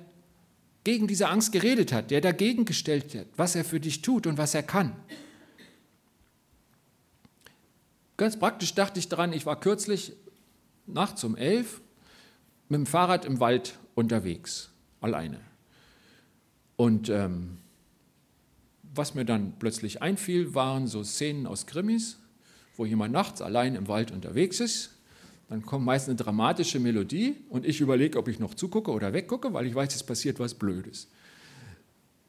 gegen 0.83 1.07
diese 1.07 1.29
Angst 1.29 1.51
geredet 1.51 1.91
hat, 1.91 2.11
der 2.11 2.21
dagegen 2.21 2.65
gestellt 2.65 3.15
hat, 3.15 3.27
was 3.35 3.55
er 3.55 3.65
für 3.65 3.79
dich 3.79 4.01
tut 4.01 4.27
und 4.27 4.37
was 4.37 4.53
er 4.53 4.63
kann. 4.63 4.95
Ganz 8.17 8.37
praktisch 8.37 8.73
dachte 8.73 8.99
ich 8.99 9.09
daran, 9.09 9.33
ich 9.33 9.45
war 9.45 9.59
kürzlich 9.59 10.13
nachts 10.85 11.23
um 11.23 11.35
elf 11.35 11.81
mit 12.69 12.79
dem 12.79 12.85
Fahrrad 12.85 13.25
im 13.25 13.39
Wald 13.39 13.77
unterwegs, 13.95 14.71
alleine. 15.01 15.39
Und 16.75 17.09
ähm, 17.09 17.57
was 18.93 19.13
mir 19.13 19.25
dann 19.25 19.53
plötzlich 19.59 20.01
einfiel, 20.01 20.55
waren 20.55 20.87
so 20.87 21.03
Szenen 21.03 21.47
aus 21.47 21.65
Krimis, 21.65 22.17
wo 22.77 22.85
jemand 22.85 23.13
nachts 23.13 23.41
allein 23.41 23.75
im 23.75 23.87
Wald 23.87 24.11
unterwegs 24.11 24.59
ist. 24.59 24.91
Dann 25.49 25.65
kommt 25.65 25.85
meist 25.85 26.09
eine 26.09 26.15
dramatische 26.15 26.79
Melodie 26.79 27.35
und 27.49 27.65
ich 27.65 27.79
überlege, 27.79 28.17
ob 28.17 28.27
ich 28.27 28.39
noch 28.39 28.55
zugucke 28.55 28.91
oder 28.91 29.13
weggucke, 29.13 29.53
weil 29.53 29.67
ich 29.67 29.75
weiß, 29.75 29.93
es 29.95 30.03
passiert 30.03 30.39
was 30.39 30.55
Blödes. 30.55 31.07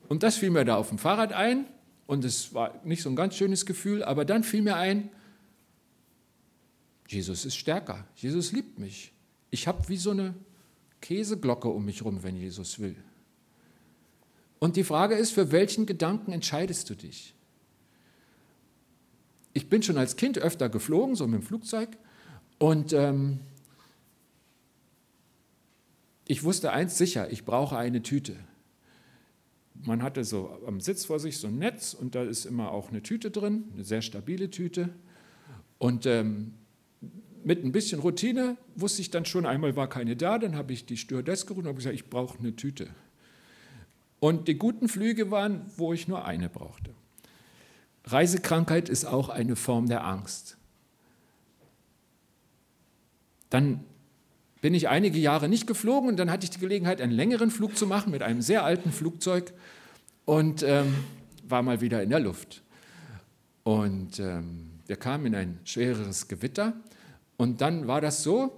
Und 0.08 0.22
das 0.22 0.36
fiel 0.36 0.50
mir 0.50 0.64
da 0.64 0.76
auf 0.76 0.90
dem 0.90 0.98
Fahrrad 0.98 1.32
ein 1.32 1.66
und 2.06 2.24
es 2.24 2.52
war 2.52 2.80
nicht 2.84 3.02
so 3.02 3.08
ein 3.08 3.16
ganz 3.16 3.34
schönes 3.36 3.64
Gefühl, 3.64 4.04
aber 4.04 4.24
dann 4.24 4.44
fiel 4.44 4.62
mir 4.62 4.76
ein, 4.76 5.10
Jesus 7.08 7.44
ist 7.44 7.56
stärker, 7.56 8.04
Jesus 8.16 8.52
liebt 8.52 8.78
mich. 8.78 9.12
Ich 9.50 9.66
habe 9.66 9.88
wie 9.88 9.96
so 9.96 10.10
eine 10.10 10.34
Käseglocke 11.00 11.68
um 11.68 11.84
mich 11.84 12.04
rum, 12.04 12.22
wenn 12.22 12.36
Jesus 12.36 12.78
will. 12.78 12.96
Und 14.58 14.76
die 14.76 14.84
Frage 14.84 15.14
ist, 15.14 15.32
für 15.32 15.52
welchen 15.52 15.86
Gedanken 15.86 16.32
entscheidest 16.32 16.88
du 16.90 16.94
dich? 16.94 17.34
Ich 19.52 19.68
bin 19.68 19.82
schon 19.82 19.98
als 19.98 20.16
Kind 20.16 20.38
öfter 20.38 20.68
geflogen, 20.68 21.14
so 21.14 21.26
mit 21.26 21.40
dem 21.40 21.46
Flugzeug, 21.46 21.96
und 22.58 22.92
ähm, 22.92 23.40
ich 26.26 26.42
wusste 26.42 26.72
eins 26.72 26.98
sicher, 26.98 27.30
ich 27.30 27.44
brauche 27.44 27.76
eine 27.76 28.02
Tüte. 28.02 28.36
Man 29.74 30.02
hatte 30.02 30.24
so 30.24 30.58
am 30.66 30.80
Sitz 30.80 31.04
vor 31.04 31.20
sich 31.20 31.38
so 31.38 31.48
ein 31.48 31.58
Netz 31.58 31.92
und 31.94 32.14
da 32.14 32.22
ist 32.22 32.46
immer 32.46 32.72
auch 32.72 32.88
eine 32.88 33.02
Tüte 33.02 33.30
drin, 33.30 33.64
eine 33.74 33.84
sehr 33.84 34.02
stabile 34.02 34.50
Tüte. 34.50 34.88
Und 35.78 36.06
ähm, 36.06 36.54
mit 37.46 37.64
ein 37.64 37.70
bisschen 37.70 38.00
Routine 38.00 38.56
wusste 38.74 39.00
ich 39.02 39.12
dann 39.12 39.24
schon, 39.24 39.46
einmal 39.46 39.76
war 39.76 39.88
keine 39.88 40.16
da, 40.16 40.36
dann 40.36 40.56
habe 40.56 40.72
ich 40.72 40.84
die 40.84 40.96
Stewardess 40.96 41.46
gerufen 41.46 41.60
und 41.60 41.68
habe 41.68 41.76
gesagt, 41.76 41.94
ich 41.94 42.10
brauche 42.10 42.36
eine 42.40 42.56
Tüte. 42.56 42.88
Und 44.18 44.48
die 44.48 44.58
guten 44.58 44.88
Flüge 44.88 45.30
waren, 45.30 45.60
wo 45.76 45.92
ich 45.92 46.08
nur 46.08 46.24
eine 46.24 46.48
brauchte. 46.48 46.90
Reisekrankheit 48.04 48.88
ist 48.88 49.04
auch 49.04 49.28
eine 49.28 49.54
Form 49.54 49.86
der 49.86 50.04
Angst. 50.04 50.56
Dann 53.48 53.84
bin 54.60 54.74
ich 54.74 54.88
einige 54.88 55.20
Jahre 55.20 55.48
nicht 55.48 55.68
geflogen 55.68 56.08
und 56.08 56.16
dann 56.16 56.32
hatte 56.32 56.42
ich 56.42 56.50
die 56.50 56.58
Gelegenheit, 56.58 57.00
einen 57.00 57.12
längeren 57.12 57.52
Flug 57.52 57.76
zu 57.76 57.86
machen 57.86 58.10
mit 58.10 58.22
einem 58.22 58.42
sehr 58.42 58.64
alten 58.64 58.90
Flugzeug 58.90 59.52
und 60.24 60.64
ähm, 60.64 60.92
war 61.46 61.62
mal 61.62 61.80
wieder 61.80 62.02
in 62.02 62.10
der 62.10 62.18
Luft. 62.18 62.64
Und 63.62 64.18
ähm, 64.18 64.80
wir 64.88 64.96
kamen 64.96 65.26
in 65.26 65.34
ein 65.36 65.60
schwereres 65.62 66.26
Gewitter 66.26 66.74
und 67.36 67.60
dann 67.60 67.86
war 67.86 68.00
das 68.00 68.22
so, 68.22 68.56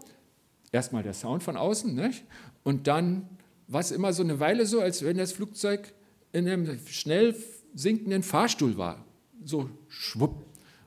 erstmal 0.73 1.02
der 1.02 1.14
Sound 1.14 1.42
von 1.42 1.56
außen, 1.56 1.94
nicht? 1.94 2.25
und 2.64 2.87
dann 2.87 3.28
war 3.66 3.80
es 3.80 3.90
immer 3.90 4.12
so 4.12 4.23
eine 4.23 4.40
Weile 4.40 4.66
so, 4.66 4.80
als 4.80 5.04
wenn 5.04 5.18
das 5.18 5.32
Flugzeug 5.32 5.92
in 6.32 6.49
einem 6.49 6.78
schnell 6.87 7.37
sinkenden 7.75 8.23
Fahrstuhl 8.23 8.76
war. 8.76 9.04
So 9.44 9.70
schwupp. 9.88 10.44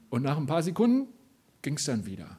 Und 0.10 0.24
nach 0.24 0.38
ein 0.38 0.48
paar 0.48 0.63
Sekunden 0.63 1.07
ging 1.62 1.75
es 1.75 1.86
dann 1.86 2.05
wieder. 2.05 2.38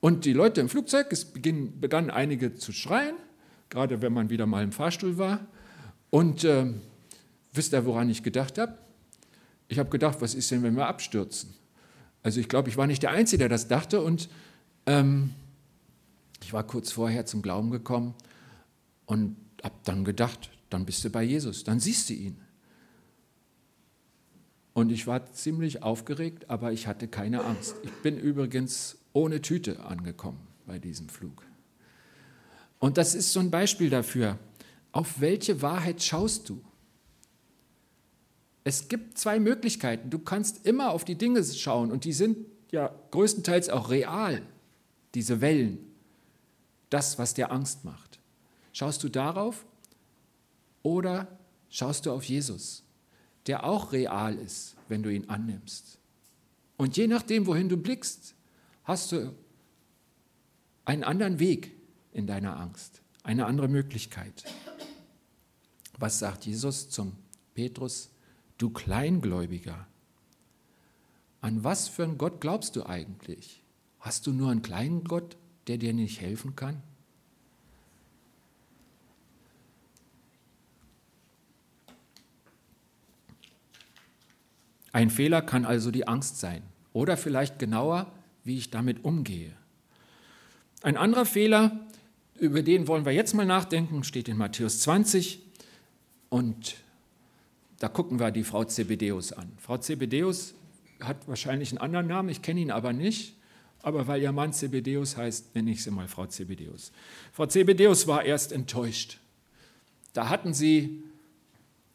Und 0.00 0.24
die 0.24 0.32
Leute 0.32 0.60
im 0.60 0.68
Flugzeug, 0.68 1.12
es 1.12 1.24
begannen 1.24 2.10
einige 2.10 2.54
zu 2.54 2.72
schreien, 2.72 3.14
gerade 3.70 4.02
wenn 4.02 4.12
man 4.12 4.30
wieder 4.30 4.46
mal 4.46 4.64
im 4.64 4.72
Fahrstuhl 4.72 5.16
war. 5.16 5.46
Und 6.10 6.44
äh, 6.44 6.66
wisst 7.52 7.72
ihr, 7.72 7.86
woran 7.86 8.10
ich 8.10 8.22
gedacht 8.22 8.58
habe? 8.58 8.76
Ich 9.68 9.78
habe 9.78 9.90
gedacht, 9.90 10.20
was 10.20 10.34
ist 10.34 10.50
denn, 10.50 10.62
wenn 10.64 10.74
wir 10.74 10.86
abstürzen? 10.86 11.54
Also 12.22 12.40
ich 12.40 12.48
glaube, 12.48 12.68
ich 12.68 12.76
war 12.76 12.86
nicht 12.86 13.02
der 13.02 13.12
Einzige, 13.12 13.38
der 13.38 13.48
das 13.48 13.68
dachte. 13.68 14.02
Und 14.02 14.28
ähm, 14.86 15.34
ich 16.42 16.52
war 16.52 16.64
kurz 16.64 16.92
vorher 16.92 17.26
zum 17.26 17.42
Glauben 17.42 17.70
gekommen 17.70 18.14
und 19.06 19.36
habe 19.62 19.74
dann 19.84 20.04
gedacht, 20.04 20.50
dann 20.70 20.84
bist 20.84 21.04
du 21.04 21.10
bei 21.10 21.22
Jesus, 21.22 21.64
dann 21.64 21.80
siehst 21.80 22.10
du 22.10 22.14
ihn. 22.14 22.36
Und 24.74 24.90
ich 24.90 25.06
war 25.06 25.32
ziemlich 25.32 25.82
aufgeregt, 25.82 26.48
aber 26.48 26.72
ich 26.72 26.86
hatte 26.86 27.06
keine 27.06 27.44
Angst. 27.44 27.74
Ich 27.82 27.92
bin 28.02 28.18
übrigens 28.18 28.96
ohne 29.12 29.42
Tüte 29.42 29.84
angekommen 29.84 30.40
bei 30.66 30.78
diesem 30.78 31.08
Flug. 31.08 31.44
Und 32.78 32.96
das 32.96 33.14
ist 33.14 33.32
so 33.32 33.40
ein 33.40 33.50
Beispiel 33.50 33.90
dafür, 33.90 34.38
auf 34.92 35.20
welche 35.20 35.62
Wahrheit 35.62 36.02
schaust 36.02 36.48
du? 36.48 36.60
Es 38.64 38.88
gibt 38.88 39.18
zwei 39.18 39.38
Möglichkeiten. 39.40 40.10
Du 40.10 40.18
kannst 40.18 40.66
immer 40.66 40.90
auf 40.90 41.04
die 41.04 41.16
Dinge 41.16 41.44
schauen 41.44 41.90
und 41.90 42.04
die 42.04 42.12
sind 42.12 42.38
ja 42.70 42.94
größtenteils 43.10 43.68
auch 43.68 43.90
real 43.90 44.42
diese 45.14 45.40
Wellen, 45.40 45.78
das, 46.90 47.18
was 47.18 47.34
dir 47.34 47.50
Angst 47.50 47.84
macht. 47.84 48.20
Schaust 48.72 49.02
du 49.02 49.08
darauf 49.08 49.66
oder 50.82 51.38
schaust 51.68 52.06
du 52.06 52.12
auf 52.12 52.24
Jesus, 52.24 52.84
der 53.46 53.64
auch 53.64 53.92
real 53.92 54.36
ist, 54.36 54.76
wenn 54.88 55.02
du 55.02 55.10
ihn 55.10 55.28
annimmst? 55.28 55.98
Und 56.76 56.96
je 56.96 57.06
nachdem, 57.06 57.46
wohin 57.46 57.68
du 57.68 57.76
blickst, 57.76 58.34
hast 58.84 59.12
du 59.12 59.34
einen 60.84 61.04
anderen 61.04 61.38
Weg 61.38 61.72
in 62.12 62.26
deiner 62.26 62.58
Angst, 62.58 63.02
eine 63.22 63.46
andere 63.46 63.68
Möglichkeit. 63.68 64.44
Was 65.98 66.18
sagt 66.18 66.46
Jesus 66.46 66.90
zum 66.90 67.16
Petrus? 67.54 68.10
Du 68.58 68.70
Kleingläubiger. 68.70 69.86
An 71.40 71.64
was 71.64 71.88
für 71.88 72.04
einen 72.04 72.18
Gott 72.18 72.40
glaubst 72.40 72.76
du 72.76 72.86
eigentlich? 72.86 73.61
Hast 74.02 74.26
du 74.26 74.32
nur 74.32 74.50
einen 74.50 74.62
kleinen 74.62 75.04
Gott, 75.04 75.36
der 75.68 75.78
dir 75.78 75.92
nicht 75.92 76.20
helfen 76.20 76.56
kann? 76.56 76.82
Ein 84.90 85.08
Fehler 85.08 85.40
kann 85.40 85.64
also 85.64 85.92
die 85.92 86.08
Angst 86.08 86.40
sein 86.40 86.62
oder 86.92 87.16
vielleicht 87.16 87.60
genauer, 87.60 88.12
wie 88.42 88.58
ich 88.58 88.70
damit 88.70 89.04
umgehe. 89.04 89.52
Ein 90.82 90.96
anderer 90.96 91.24
Fehler, 91.24 91.78
über 92.40 92.62
den 92.62 92.88
wollen 92.88 93.04
wir 93.04 93.12
jetzt 93.12 93.34
mal 93.34 93.46
nachdenken, 93.46 94.02
steht 94.02 94.28
in 94.28 94.36
Matthäus 94.36 94.80
20 94.80 95.40
und 96.28 96.74
da 97.78 97.86
gucken 97.86 98.18
wir 98.18 98.32
die 98.32 98.42
Frau 98.42 98.64
Zebedeus 98.64 99.32
an. 99.32 99.52
Frau 99.58 99.78
Zebedeus 99.78 100.54
hat 101.00 101.28
wahrscheinlich 101.28 101.70
einen 101.70 101.78
anderen 101.78 102.08
Namen, 102.08 102.28
ich 102.30 102.42
kenne 102.42 102.60
ihn 102.60 102.72
aber 102.72 102.92
nicht 102.92 103.36
aber 103.82 104.06
weil 104.06 104.22
ihr 104.22 104.32
Mann 104.32 104.52
Zebedeus 104.52 105.16
heißt, 105.16 105.54
nenne 105.54 105.72
ich 105.72 105.82
sie 105.82 105.90
mal 105.90 106.08
Frau 106.08 106.26
Zebedeus. 106.26 106.92
Frau 107.32 107.46
Zebedeus 107.46 108.06
war 108.06 108.24
erst 108.24 108.52
enttäuscht. 108.52 109.18
Da 110.12 110.28
hatten 110.28 110.54
sie 110.54 111.02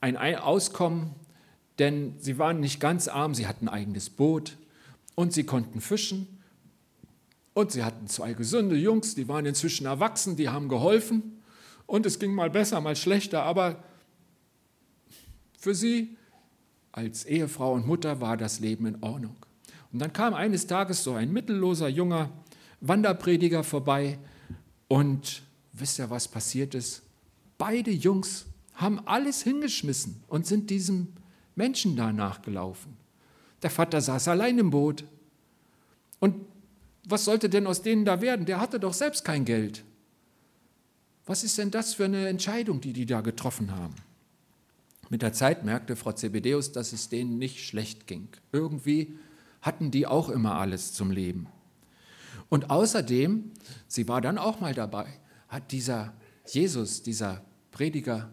ein 0.02 0.18
Auskommen, 0.18 1.12
denn 1.80 2.16
sie 2.20 2.38
waren 2.38 2.60
nicht 2.60 2.80
ganz 2.80 3.08
arm, 3.08 3.34
sie 3.34 3.48
hatten 3.48 3.68
ein 3.68 3.74
eigenes 3.74 4.10
Boot 4.10 4.58
und 5.16 5.34
sie 5.34 5.44
konnten 5.44 5.82
fischen. 5.82 6.28
Und 7.54 7.72
sie 7.72 7.84
hatten 7.84 8.08
zwei 8.08 8.34
gesunde 8.34 8.76
Jungs, 8.76 9.16
die 9.16 9.28
waren 9.28 9.46
inzwischen 9.46 9.88
erwachsen, 9.88 10.36
die 10.36 10.50
haben 10.50 10.70
geholfen. 10.70 11.42
Und 11.88 12.06
es 12.06 12.20
ging 12.20 12.34
mal 12.34 12.52
besser, 12.52 12.82
mal 12.82 12.96
schlechter, 12.96 13.44
aber 13.44 13.84
für 15.58 15.74
sie 15.74 16.18
als 16.92 17.26
Ehefrau 17.26 17.74
und 17.74 17.88
Mutter 17.88 18.22
war 18.22 18.38
das 18.38 18.60
Leben 18.60 18.86
in 18.86 19.02
Ordnung. 19.02 19.36
Und 19.92 20.00
dann 20.00 20.14
kam 20.14 20.34
eines 20.34 20.68
Tages 20.68 21.04
so 21.04 21.14
ein 21.14 21.32
mittelloser 21.32 21.88
junger 21.88 22.30
Wanderprediger 22.82 23.64
vorbei 23.64 24.20
und 24.88 25.42
wisst 25.74 26.00
ihr, 26.00 26.10
was 26.10 26.28
passiert 26.28 26.76
ist? 26.76 27.04
Beide 27.58 27.92
Jungs 27.92 28.46
haben 28.74 29.00
alles 29.08 29.42
hingeschmissen 29.42 30.22
und 30.28 30.46
sind 30.46 30.70
diesem 30.70 31.14
Menschen 31.56 31.96
da 31.96 32.14
nachgelaufen. 32.14 32.96
Der 33.64 33.72
Vater 33.72 34.00
saß 34.02 34.28
allein 34.28 34.60
im 34.60 34.70
Boot. 34.70 35.04
Und 36.20 36.46
was 37.08 37.26
sollte 37.26 37.50
denn 37.50 37.66
aus 37.66 37.82
denen 37.82 38.06
da 38.06 38.22
werden? 38.22 38.46
Der 38.46 38.60
hatte 38.60 38.80
doch 38.80 38.94
selbst 38.94 39.26
kein 39.26 39.46
Geld. 39.46 39.84
Was 41.26 41.44
ist 41.44 41.58
denn 41.58 41.72
das 41.72 41.96
für 41.96 42.06
eine 42.06 42.28
Entscheidung, 42.28 42.80
die 42.80 42.94
die 42.94 43.06
da 43.06 43.22
getroffen 43.22 43.72
haben? 43.72 43.96
Mit 45.10 45.22
der 45.22 45.34
Zeit 45.34 45.66
merkte 45.66 45.96
Frau 45.96 46.12
Zebedeus, 46.12 46.72
dass 46.72 46.94
es 46.94 47.10
denen 47.10 47.38
nicht 47.38 47.66
schlecht 47.66 48.08
ging. 48.08 48.28
Irgendwie 48.52 49.16
hatten 49.68 49.92
die 49.92 50.08
auch 50.08 50.30
immer 50.30 50.56
alles 50.56 50.94
zum 50.94 51.12
Leben. 51.12 51.48
Und 52.50 52.70
außerdem, 52.70 53.52
sie 53.88 54.08
war 54.08 54.22
dann 54.22 54.38
auch 54.38 54.62
mal 54.62 54.74
dabei, 54.74 55.08
hat 55.50 55.74
dieser 55.74 56.14
Jesus, 56.48 57.04
dieser 57.04 57.44
Prediger, 57.72 58.30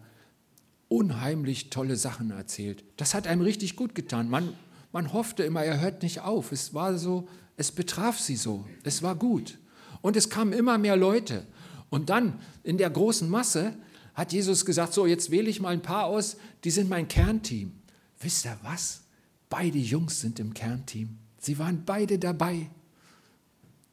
unheimlich 0.87 1.69
tolle 1.69 1.97
Sachen 1.97 2.31
erzählt. 2.31 2.85
Das 2.95 3.13
hat 3.13 3.27
einem 3.27 3.41
richtig 3.41 3.75
gut 3.75 3.95
getan. 3.95 4.29
Man, 4.29 4.53
man 4.93 5.11
hoffte 5.11 5.43
immer, 5.43 5.61
er 5.63 5.81
hört 5.81 6.03
nicht 6.03 6.21
auf. 6.21 6.53
Es 6.53 6.73
war 6.73 6.97
so, 6.97 7.27
es 7.57 7.71
betraf 7.73 8.17
sie 8.17 8.37
so. 8.37 8.65
Es 8.83 9.03
war 9.03 9.15
gut. 9.15 9.59
Und 10.01 10.15
es 10.15 10.29
kamen 10.29 10.53
immer 10.53 10.77
mehr 10.77 10.95
Leute. 10.95 11.45
Und 11.89 12.09
dann 12.09 12.39
in 12.63 12.77
der 12.77 12.89
großen 12.89 13.29
Masse 13.29 13.75
hat 14.13 14.31
Jesus 14.31 14.65
gesagt, 14.65 14.93
so 14.93 15.05
jetzt 15.05 15.31
wähle 15.31 15.49
ich 15.49 15.59
mal 15.59 15.73
ein 15.73 15.81
paar 15.81 16.05
aus, 16.05 16.37
die 16.63 16.71
sind 16.71 16.89
mein 16.89 17.09
Kernteam. 17.09 17.73
Wisst 18.21 18.45
ihr 18.45 18.57
was? 18.63 19.01
Beide 19.49 19.77
Jungs 19.77 20.21
sind 20.21 20.39
im 20.39 20.53
Kernteam. 20.53 21.17
Sie 21.45 21.59
waren 21.59 21.85
beide 21.85 22.17
dabei. 22.17 22.71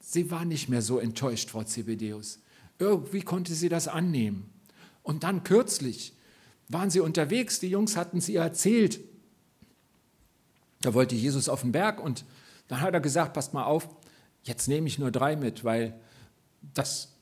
Sie 0.00 0.30
war 0.30 0.46
nicht 0.46 0.70
mehr 0.70 0.80
so 0.80 0.98
enttäuscht, 0.98 1.50
Frau 1.50 1.62
Zebedeus. 1.62 2.38
Irgendwie 2.78 3.20
konnte 3.20 3.54
sie 3.54 3.68
das 3.68 3.88
annehmen. 3.88 4.48
Und 5.02 5.22
dann 5.22 5.44
kürzlich 5.44 6.14
waren 6.68 6.88
sie 6.88 7.00
unterwegs, 7.00 7.60
die 7.60 7.68
Jungs 7.68 7.94
hatten 7.94 8.22
ihr 8.26 8.40
erzählt. 8.40 9.00
Da 10.80 10.94
wollte 10.94 11.14
Jesus 11.14 11.50
auf 11.50 11.60
den 11.60 11.72
Berg 11.72 12.02
und 12.02 12.24
dann 12.68 12.80
hat 12.80 12.94
er 12.94 13.02
gesagt, 13.02 13.34
passt 13.34 13.52
mal 13.52 13.64
auf, 13.64 13.86
jetzt 14.44 14.66
nehme 14.66 14.86
ich 14.86 14.98
nur 14.98 15.10
drei 15.10 15.36
mit, 15.36 15.62
weil 15.62 16.00
das, 16.72 17.12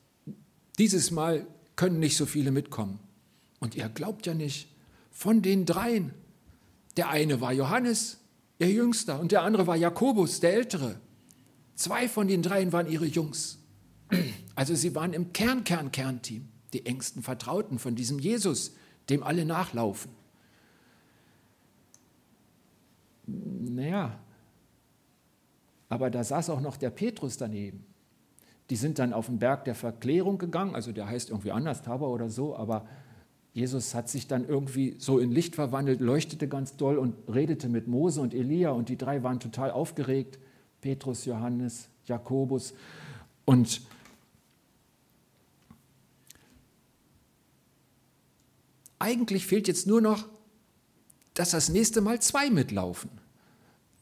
dieses 0.78 1.10
Mal 1.10 1.44
können 1.74 1.98
nicht 1.98 2.16
so 2.16 2.24
viele 2.24 2.52
mitkommen. 2.52 3.00
Und 3.58 3.74
ihr 3.74 3.88
glaubt 3.88 4.26
ja 4.26 4.34
nicht, 4.34 4.68
von 5.10 5.42
den 5.42 5.66
dreien, 5.66 6.14
der 6.96 7.08
eine 7.08 7.40
war 7.40 7.52
Johannes, 7.52 8.19
ihr 8.60 8.70
Jüngster, 8.70 9.18
und 9.18 9.32
der 9.32 9.42
andere 9.42 9.66
war 9.66 9.76
Jakobus, 9.76 10.40
der 10.40 10.54
Ältere. 10.54 11.00
Zwei 11.74 12.08
von 12.08 12.28
den 12.28 12.42
dreien 12.42 12.72
waren 12.72 12.86
ihre 12.86 13.06
Jungs. 13.06 13.58
Also 14.54 14.74
sie 14.74 14.94
waren 14.94 15.12
im 15.12 15.32
Kern, 15.32 15.64
Kern, 15.64 15.92
Kernteam, 15.92 16.48
die 16.72 16.84
engsten 16.84 17.22
Vertrauten 17.22 17.78
von 17.78 17.94
diesem 17.94 18.18
Jesus, 18.18 18.74
dem 19.08 19.22
alle 19.22 19.44
nachlaufen. 19.44 20.10
Naja, 23.26 24.18
aber 25.88 26.10
da 26.10 26.22
saß 26.22 26.50
auch 26.50 26.60
noch 26.60 26.76
der 26.76 26.90
Petrus 26.90 27.36
daneben. 27.36 27.86
Die 28.68 28.76
sind 28.76 28.98
dann 28.98 29.12
auf 29.12 29.26
den 29.26 29.38
Berg 29.38 29.64
der 29.64 29.74
Verklärung 29.74 30.38
gegangen, 30.38 30.74
also 30.74 30.92
der 30.92 31.08
heißt 31.08 31.30
irgendwie 31.30 31.52
anders, 31.52 31.82
Taber 31.82 32.08
oder 32.08 32.28
so, 32.28 32.56
aber 32.56 32.86
Jesus 33.52 33.94
hat 33.94 34.08
sich 34.08 34.28
dann 34.28 34.48
irgendwie 34.48 34.94
so 34.98 35.18
in 35.18 35.32
Licht 35.32 35.56
verwandelt, 35.56 36.00
leuchtete 36.00 36.46
ganz 36.46 36.76
doll 36.76 36.98
und 36.98 37.14
redete 37.28 37.68
mit 37.68 37.88
Mose 37.88 38.20
und 38.20 38.32
Elia 38.32 38.70
und 38.70 38.88
die 38.88 38.96
drei 38.96 39.22
waren 39.22 39.40
total 39.40 39.70
aufgeregt. 39.70 40.38
Petrus, 40.80 41.24
Johannes, 41.24 41.88
Jakobus 42.06 42.74
und 43.44 43.82
eigentlich 49.00 49.46
fehlt 49.46 49.66
jetzt 49.66 49.86
nur 49.86 50.00
noch, 50.00 50.28
dass 51.34 51.50
das 51.50 51.68
nächste 51.68 52.00
Mal 52.00 52.20
zwei 52.22 52.50
mitlaufen. 52.50 53.10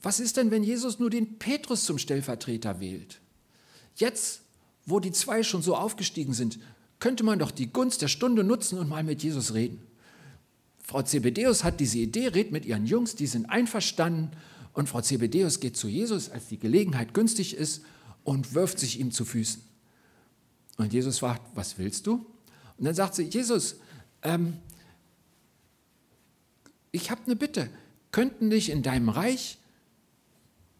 Was 0.03 0.21
ist 0.21 0.37
denn, 0.37 0.51
wenn 0.51 0.63
Jesus 0.63 0.99
nur 0.99 1.11
den 1.11 1.39
Petrus 1.39 1.85
zum 1.85 1.99
Stellvertreter 1.99 2.81
wählt? 2.81 3.21
Jetzt, 3.97 4.43
wo 4.87 5.01
die 5.01 5.13
zwei 5.13 5.43
schon 5.43 5.63
so 5.63 5.75
aufgestiegen 5.75 6.35
sind, 6.35 6.59
könnte 7.01 7.25
man 7.25 7.39
doch 7.39 7.51
die 7.51 7.73
Gunst 7.73 8.03
der 8.03 8.09
Stunde 8.09 8.45
nutzen 8.45 8.79
und 8.79 8.89
mal 8.89 9.05
mit 9.05 9.23
Jesus 9.23 9.55
reden. 9.55 9.81
Frau 10.83 11.03
Zebedeus 11.03 11.65
hat 11.65 11.81
diese 11.81 11.99
Idee, 11.99 12.29
redet 12.29 12.53
mit 12.53 12.65
ihren 12.65 12.87
Jungs, 12.87 13.15
die 13.15 13.27
sind 13.27 13.47
einverstanden 13.47 14.31
und 14.73 14.89
Frau 14.89 15.01
Zebedeus 15.01 15.61
geht 15.61 15.77
zu 15.77 15.89
Jesus, 15.89 16.31
als 16.31 16.49
die 16.49 16.59
Gelegenheit 16.59 17.13
günstig 17.15 17.55
ist 17.55 17.83
und 18.25 18.55
wirft 18.55 18.79
sich 18.79 18.99
ihm 18.99 19.11
zu 19.11 19.25
Füßen. 19.25 19.63
Und 20.77 20.93
Jesus 20.93 21.19
fragt, 21.19 21.43
was 21.55 21.79
willst 21.79 22.07
du? 22.07 22.25
Und 22.77 22.85
dann 22.85 22.95
sagt 22.95 23.17
sie, 23.17 23.25
Jesus, 23.25 23.77
ähm, 24.23 24.57
ich 26.93 27.11
habe 27.11 27.23
eine 27.27 27.37
Bitte. 27.37 27.69
Könnten 28.13 28.49
nicht 28.49 28.71
in 28.71 28.83
deinem 28.83 29.09
Reich 29.09 29.59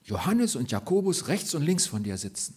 Johannes 0.05 0.57
und 0.57 0.71
Jakobus 0.71 1.29
rechts 1.29 1.55
und 1.55 1.63
links 1.63 1.87
von 1.87 2.03
dir 2.03 2.17
sitzen? 2.17 2.55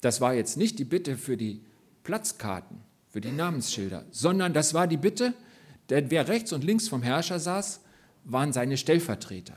Das 0.00 0.20
war 0.20 0.34
jetzt 0.34 0.56
nicht 0.56 0.78
die 0.78 0.84
Bitte 0.84 1.16
für 1.16 1.36
die 1.36 1.60
Platzkarten, 2.06 2.80
für 3.16 3.20
die 3.20 3.32
Namensschilder, 3.32 4.04
sondern 4.10 4.52
das 4.52 4.74
war 4.74 4.86
die 4.86 4.96
Bitte, 4.96 5.34
denn 5.90 6.10
wer 6.10 6.28
rechts 6.28 6.52
und 6.52 6.62
links 6.62 6.86
vom 6.86 7.02
Herrscher 7.02 7.40
saß, 7.40 7.80
waren 8.24 8.52
seine 8.52 8.76
Stellvertreter. 8.76 9.56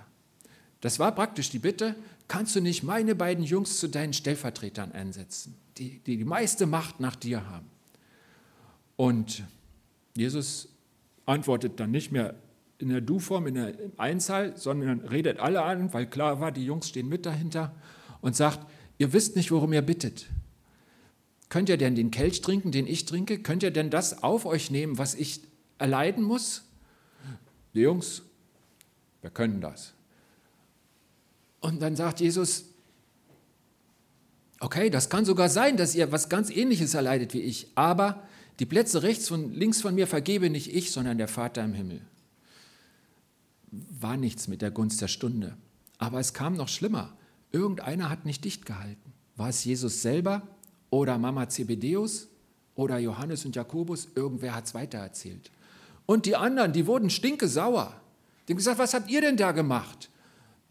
Das 0.81 0.97
war 0.97 1.13
praktisch 1.13 1.49
die 1.49 1.59
Bitte, 1.59 1.95
kannst 2.27 2.55
du 2.55 2.62
nicht 2.62 2.83
meine 2.83 3.15
beiden 3.15 3.43
Jungs 3.43 3.79
zu 3.79 3.88
deinen 3.88 4.13
Stellvertretern 4.13 4.93
einsetzen, 4.93 5.57
die 5.77 5.99
die, 5.99 6.17
die 6.17 6.23
meiste 6.23 6.65
Macht 6.65 6.99
nach 6.99 7.15
dir 7.15 7.49
haben? 7.49 7.69
Und 8.95 9.43
Jesus 10.15 10.69
antwortet 11.25 11.79
dann 11.79 11.91
nicht 11.91 12.12
mehr 12.12 12.35
in 12.77 12.88
der 12.88 13.01
Du-Form, 13.01 13.45
in 13.45 13.55
der 13.55 13.73
Einzahl, 13.97 14.55
sondern 14.55 15.01
redet 15.01 15.38
alle 15.38 15.63
an, 15.63 15.93
weil 15.93 16.07
klar 16.07 16.39
war, 16.39 16.51
die 16.51 16.63
Jungs 16.63 16.88
stehen 16.88 17.09
mit 17.09 17.25
dahinter 17.25 17.75
und 18.21 18.35
sagt, 18.35 18.65
ihr 18.97 19.12
wisst 19.12 19.35
nicht, 19.35 19.51
worum 19.51 19.73
ihr 19.73 19.81
bittet. 19.81 20.27
Könnt 21.49 21.69
ihr 21.69 21.77
denn 21.77 21.95
den 21.95 22.12
Kelch 22.12 22.41
trinken, 22.41 22.71
den 22.71 22.88
ich 22.88 23.05
trinke? 23.05 23.39
Könnt 23.39 23.63
ihr 23.63 23.71
denn 23.71 23.89
das 23.89 24.23
auf 24.23 24.45
euch 24.45 24.69
nehmen, 24.69 24.97
was 24.97 25.15
ich 25.15 25.41
erleiden 25.77 26.23
muss? 26.23 26.63
Die 27.73 27.81
Jungs, 27.81 28.21
wir 29.21 29.29
können 29.29 29.59
das. 29.59 29.93
Und 31.59 31.81
dann 31.81 31.95
sagt 31.95 32.19
Jesus, 32.19 32.65
okay, 34.59 34.89
das 34.89 35.09
kann 35.09 35.25
sogar 35.25 35.49
sein, 35.49 35.75
dass 35.77 35.95
ihr 35.95 36.12
was 36.12 36.29
ganz 36.29 36.49
Ähnliches 36.49 36.93
erleidet 36.93 37.33
wie 37.33 37.41
ich, 37.41 37.67
aber 37.75 38.23
die 38.59 38.65
Plätze 38.65 39.03
rechts 39.03 39.31
und 39.31 39.55
links 39.55 39.81
von 39.81 39.95
mir 39.95 40.07
vergebe 40.07 40.49
nicht 40.49 40.73
ich, 40.73 40.91
sondern 40.91 41.17
der 41.17 41.27
Vater 41.27 41.63
im 41.63 41.73
Himmel 41.73 42.01
war 43.71 44.17
nichts 44.17 44.47
mit 44.47 44.62
der 44.62 44.71
Gunst 44.71 45.01
der 45.01 45.07
Stunde. 45.07 45.55
Aber 45.97 46.19
es 46.19 46.33
kam 46.33 46.55
noch 46.55 46.67
schlimmer. 46.67 47.15
Irgendeiner 47.51 48.09
hat 48.09 48.25
nicht 48.25 48.43
dicht 48.45 48.65
gehalten. 48.65 49.13
War 49.35 49.49
es 49.49 49.63
Jesus 49.63 50.01
selber 50.01 50.47
oder 50.89 51.17
Mama 51.17 51.49
Zebedeus 51.49 52.28
oder 52.75 52.97
Johannes 52.97 53.45
und 53.45 53.56
Jakobus? 53.56 54.08
Irgendwer 54.15 54.56
hat 54.56 54.65
es 54.65 54.73
weitererzählt. 54.73 55.52
Und 56.06 56.25
die 56.25 56.36
anderen, 56.36 56.73
die 56.73 56.88
wurden 56.88 57.10
stinkesauer. 57.10 57.99
Die 58.47 58.54
haben 58.54 58.58
gesagt, 58.58 58.80
was 58.80 58.93
habt 58.93 59.10
ihr 59.10 59.21
denn 59.21 59.38
da 59.38 59.52
gemacht? 59.52 60.10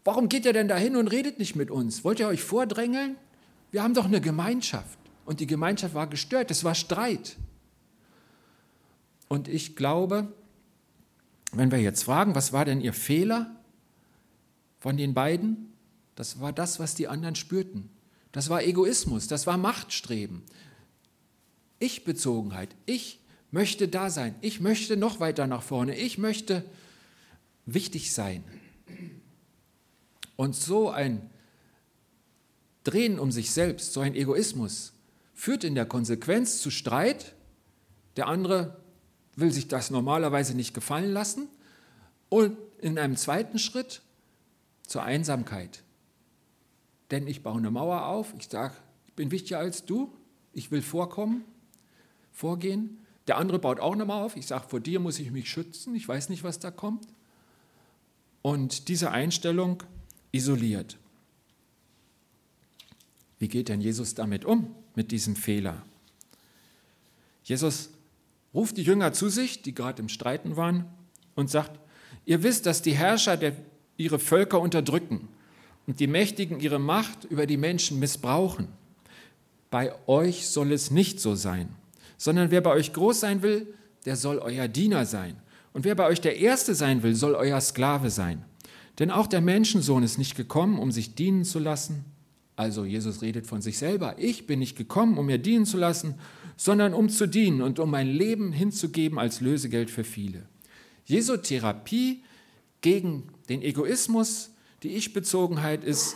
Warum 0.03 0.27
geht 0.27 0.45
ihr 0.45 0.53
denn 0.53 0.67
da 0.67 0.75
hin 0.75 0.95
und 0.95 1.07
redet 1.07 1.39
nicht 1.39 1.55
mit 1.55 1.71
uns? 1.71 2.03
Wollt 2.03 2.19
ihr 2.19 2.27
euch 2.27 2.43
vordrängeln? 2.43 3.15
Wir 3.71 3.83
haben 3.83 3.93
doch 3.93 4.05
eine 4.05 4.21
Gemeinschaft. 4.21 4.97
Und 5.25 5.39
die 5.39 5.47
Gemeinschaft 5.47 5.93
war 5.93 6.07
gestört, 6.07 6.49
es 6.51 6.63
war 6.63 6.73
Streit. 6.73 7.37
Und 9.27 9.47
ich 9.47 9.75
glaube, 9.75 10.33
wenn 11.51 11.71
wir 11.71 11.79
jetzt 11.79 12.03
fragen, 12.03 12.35
was 12.35 12.51
war 12.51 12.65
denn 12.65 12.81
ihr 12.81 12.93
Fehler 12.93 13.55
von 14.79 14.97
den 14.97 15.13
beiden? 15.13 15.71
Das 16.15 16.41
war 16.41 16.51
das, 16.51 16.79
was 16.79 16.95
die 16.95 17.07
anderen 17.07 17.35
spürten. 17.35 17.89
Das 18.31 18.49
war 18.49 18.63
Egoismus, 18.63 19.27
das 19.27 19.47
war 19.47 19.57
Machtstreben. 19.57 20.43
Ich-Bezogenheit. 21.79 22.75
Ich 22.85 23.19
möchte 23.51 23.87
da 23.87 24.09
sein. 24.09 24.35
Ich 24.41 24.59
möchte 24.59 24.97
noch 24.97 25.19
weiter 25.19 25.47
nach 25.47 25.63
vorne. 25.63 25.95
Ich 25.97 26.17
möchte 26.17 26.63
wichtig 27.65 28.13
sein. 28.13 28.43
Und 30.35 30.55
so 30.55 30.89
ein 30.89 31.29
Drehen 32.83 33.19
um 33.19 33.31
sich 33.31 33.51
selbst, 33.51 33.93
so 33.93 33.99
ein 33.99 34.15
Egoismus, 34.15 34.93
führt 35.33 35.63
in 35.63 35.75
der 35.75 35.85
Konsequenz 35.85 36.61
zu 36.61 36.71
Streit. 36.71 37.35
Der 38.15 38.27
andere 38.27 38.77
will 39.35 39.51
sich 39.51 39.67
das 39.67 39.91
normalerweise 39.91 40.55
nicht 40.55 40.73
gefallen 40.73 41.11
lassen 41.11 41.47
und 42.29 42.57
in 42.79 42.97
einem 42.97 43.15
zweiten 43.15 43.59
Schritt 43.59 44.01
zur 44.87 45.03
Einsamkeit. 45.03 45.83
Denn 47.11 47.27
ich 47.27 47.43
baue 47.43 47.57
eine 47.57 47.71
Mauer 47.71 48.05
auf, 48.05 48.33
ich 48.37 48.47
sage, 48.47 48.75
ich 49.07 49.13
bin 49.13 49.31
wichtiger 49.31 49.59
als 49.59 49.85
du, 49.85 50.13
ich 50.53 50.71
will 50.71 50.81
vorkommen, 50.81 51.43
vorgehen. 52.31 52.97
Der 53.27 53.37
andere 53.37 53.59
baut 53.59 53.79
auch 53.79 53.93
eine 53.93 54.05
Mauer 54.05 54.25
auf, 54.25 54.35
ich 54.35 54.45
sage, 54.45 54.67
vor 54.67 54.79
dir 54.79 54.99
muss 54.99 55.19
ich 55.19 55.31
mich 55.31 55.49
schützen, 55.49 55.95
ich 55.95 56.07
weiß 56.07 56.29
nicht, 56.29 56.43
was 56.43 56.59
da 56.59 56.71
kommt. 56.71 57.07
Und 58.41 58.87
diese 58.87 59.11
Einstellung 59.11 59.83
isoliert. 60.31 60.97
Wie 63.39 63.47
geht 63.47 63.69
denn 63.69 63.81
Jesus 63.81 64.15
damit 64.15 64.45
um, 64.45 64.75
mit 64.95 65.11
diesem 65.11 65.35
Fehler? 65.35 65.83
Jesus 67.43 67.89
ruft 68.53 68.77
die 68.77 68.83
Jünger 68.83 69.13
zu 69.13 69.29
sich, 69.29 69.61
die 69.61 69.73
gerade 69.73 70.01
im 70.01 70.09
Streiten 70.09 70.55
waren, 70.55 70.85
und 71.35 71.49
sagt, 71.49 71.79
ihr 72.25 72.43
wisst, 72.43 72.65
dass 72.65 72.81
die 72.81 72.93
Herrscher 72.93 73.37
der, 73.37 73.55
ihre 73.97 74.19
Völker 74.19 74.59
unterdrücken 74.59 75.29
und 75.89 75.99
die 75.99 76.05
Mächtigen 76.05 76.59
ihre 76.59 76.77
Macht 76.77 77.25
über 77.31 77.47
die 77.47 77.57
Menschen 77.57 77.97
missbrauchen. 77.97 78.67
Bei 79.71 79.91
euch 80.05 80.47
soll 80.47 80.71
es 80.71 80.91
nicht 80.91 81.19
so 81.19 81.33
sein, 81.33 81.67
sondern 82.15 82.51
wer 82.51 82.61
bei 82.61 82.69
euch 82.69 82.93
groß 82.93 83.19
sein 83.19 83.41
will, 83.41 83.73
der 84.05 84.15
soll 84.15 84.37
euer 84.37 84.67
Diener 84.67 85.07
sein. 85.07 85.37
Und 85.73 85.85
wer 85.85 85.95
bei 85.95 86.05
euch 86.05 86.21
der 86.21 86.37
Erste 86.37 86.75
sein 86.75 87.01
will, 87.01 87.15
soll 87.15 87.33
euer 87.33 87.59
Sklave 87.59 88.11
sein. 88.11 88.45
Denn 88.99 89.09
auch 89.09 89.25
der 89.25 89.41
Menschensohn 89.41 90.03
ist 90.03 90.19
nicht 90.19 90.37
gekommen, 90.37 90.77
um 90.77 90.91
sich 90.91 91.15
dienen 91.15 91.43
zu 91.43 91.57
lassen. 91.57 92.05
Also 92.55 92.85
Jesus 92.85 93.23
redet 93.23 93.47
von 93.47 93.63
sich 93.63 93.79
selber. 93.79 94.13
Ich 94.19 94.45
bin 94.45 94.59
nicht 94.59 94.77
gekommen, 94.77 95.17
um 95.17 95.25
mir 95.25 95.39
dienen 95.39 95.65
zu 95.65 95.77
lassen, 95.77 96.13
sondern 96.55 96.93
um 96.93 97.09
zu 97.09 97.25
dienen 97.25 97.63
und 97.63 97.79
um 97.79 97.89
mein 97.89 98.09
Leben 98.09 98.51
hinzugeben 98.51 99.17
als 99.17 99.41
Lösegeld 99.41 99.89
für 99.89 100.03
viele. 100.03 100.43
Jesu 101.05 101.35
Therapie 101.37 102.21
gegen 102.81 103.23
den 103.49 103.63
Egoismus, 103.63 104.51
die 104.83 104.89
Ich-Bezogenheit 104.89 105.83
ist, 105.83 106.15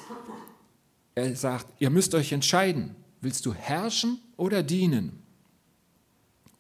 er 1.16 1.36
sagt, 1.36 1.68
ihr 1.80 1.90
müsst 1.90 2.16
euch 2.16 2.32
entscheiden. 2.32 2.96
Willst 3.22 3.46
du 3.46 3.54
herrschen 3.54 4.20
oder 4.38 4.64
dienen? 4.64 5.22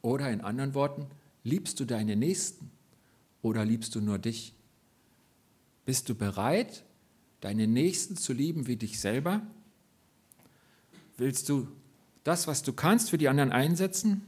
Oder 0.01 0.29
in 0.31 0.41
anderen 0.41 0.73
Worten, 0.73 1.07
liebst 1.43 1.79
du 1.79 1.85
deine 1.85 2.15
Nächsten 2.15 2.71
oder 3.41 3.65
liebst 3.65 3.95
du 3.95 4.01
nur 4.01 4.19
dich? 4.19 4.53
Bist 5.85 6.07
du 6.09 6.15
bereit, 6.15 6.83
deine 7.41 7.67
Nächsten 7.67 8.15
zu 8.15 8.33
lieben 8.33 8.67
wie 8.67 8.75
dich 8.75 8.99
selber? 8.99 9.41
Willst 11.17 11.49
du 11.49 11.67
das, 12.23 12.47
was 12.47 12.63
du 12.63 12.73
kannst, 12.73 13.09
für 13.09 13.17
die 13.17 13.29
anderen 13.29 13.51
einsetzen? 13.51 14.21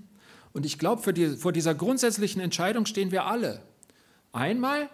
Und 0.53 0.65
ich 0.65 0.79
glaube, 0.79 1.13
die, 1.13 1.35
vor 1.37 1.51
dieser 1.51 1.75
grundsätzlichen 1.75 2.41
Entscheidung 2.41 2.85
stehen 2.85 3.11
wir 3.11 3.25
alle. 3.25 3.61
Einmal 4.31 4.89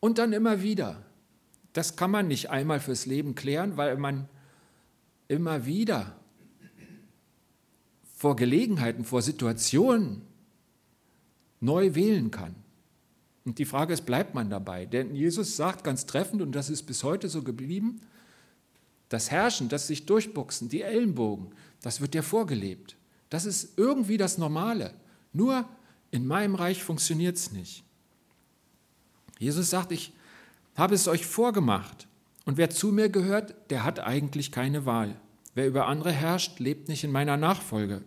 und 0.00 0.18
dann 0.18 0.32
immer 0.32 0.62
wieder. 0.62 1.04
Das 1.72 1.96
kann 1.96 2.10
man 2.10 2.28
nicht 2.28 2.50
einmal 2.50 2.80
fürs 2.80 3.06
Leben 3.06 3.34
klären, 3.34 3.76
weil 3.76 3.96
man 3.96 4.28
immer 5.28 5.64
wieder 5.64 6.16
vor 8.16 8.36
Gelegenheiten, 8.36 9.04
vor 9.04 9.22
Situationen 9.22 10.22
neu 11.60 11.94
wählen 11.94 12.30
kann. 12.30 12.54
Und 13.44 13.58
die 13.58 13.64
Frage 13.64 13.92
ist, 13.92 14.06
bleibt 14.06 14.34
man 14.34 14.50
dabei? 14.50 14.86
Denn 14.86 15.14
Jesus 15.14 15.56
sagt 15.56 15.82
ganz 15.82 16.06
treffend, 16.06 16.42
und 16.42 16.52
das 16.52 16.70
ist 16.70 16.84
bis 16.84 17.02
heute 17.02 17.28
so 17.28 17.42
geblieben, 17.42 18.00
das 19.08 19.30
Herrschen, 19.30 19.68
das 19.68 19.86
sich 19.86 20.06
durchbuchsen, 20.06 20.68
die 20.68 20.82
Ellenbogen, 20.82 21.50
das 21.80 22.00
wird 22.00 22.14
dir 22.14 22.22
vorgelebt. 22.22 22.96
Das 23.30 23.44
ist 23.44 23.76
irgendwie 23.76 24.16
das 24.16 24.38
Normale. 24.38 24.94
Nur 25.32 25.68
in 26.10 26.26
meinem 26.26 26.54
Reich 26.54 26.82
funktioniert 26.82 27.36
es 27.36 27.52
nicht. 27.52 27.82
Jesus 29.38 29.70
sagt, 29.70 29.90
ich 29.90 30.12
habe 30.74 30.94
es 30.94 31.08
euch 31.08 31.26
vorgemacht. 31.26 32.08
Und 32.44 32.56
wer 32.56 32.70
zu 32.70 32.92
mir 32.92 33.08
gehört, 33.08 33.54
der 33.70 33.84
hat 33.84 34.00
eigentlich 34.00 34.52
keine 34.52 34.86
Wahl. 34.86 35.16
Wer 35.54 35.66
über 35.66 35.86
andere 35.86 36.12
herrscht, 36.12 36.58
lebt 36.58 36.88
nicht 36.88 37.04
in 37.04 37.12
meiner 37.12 37.36
Nachfolge. 37.36 38.02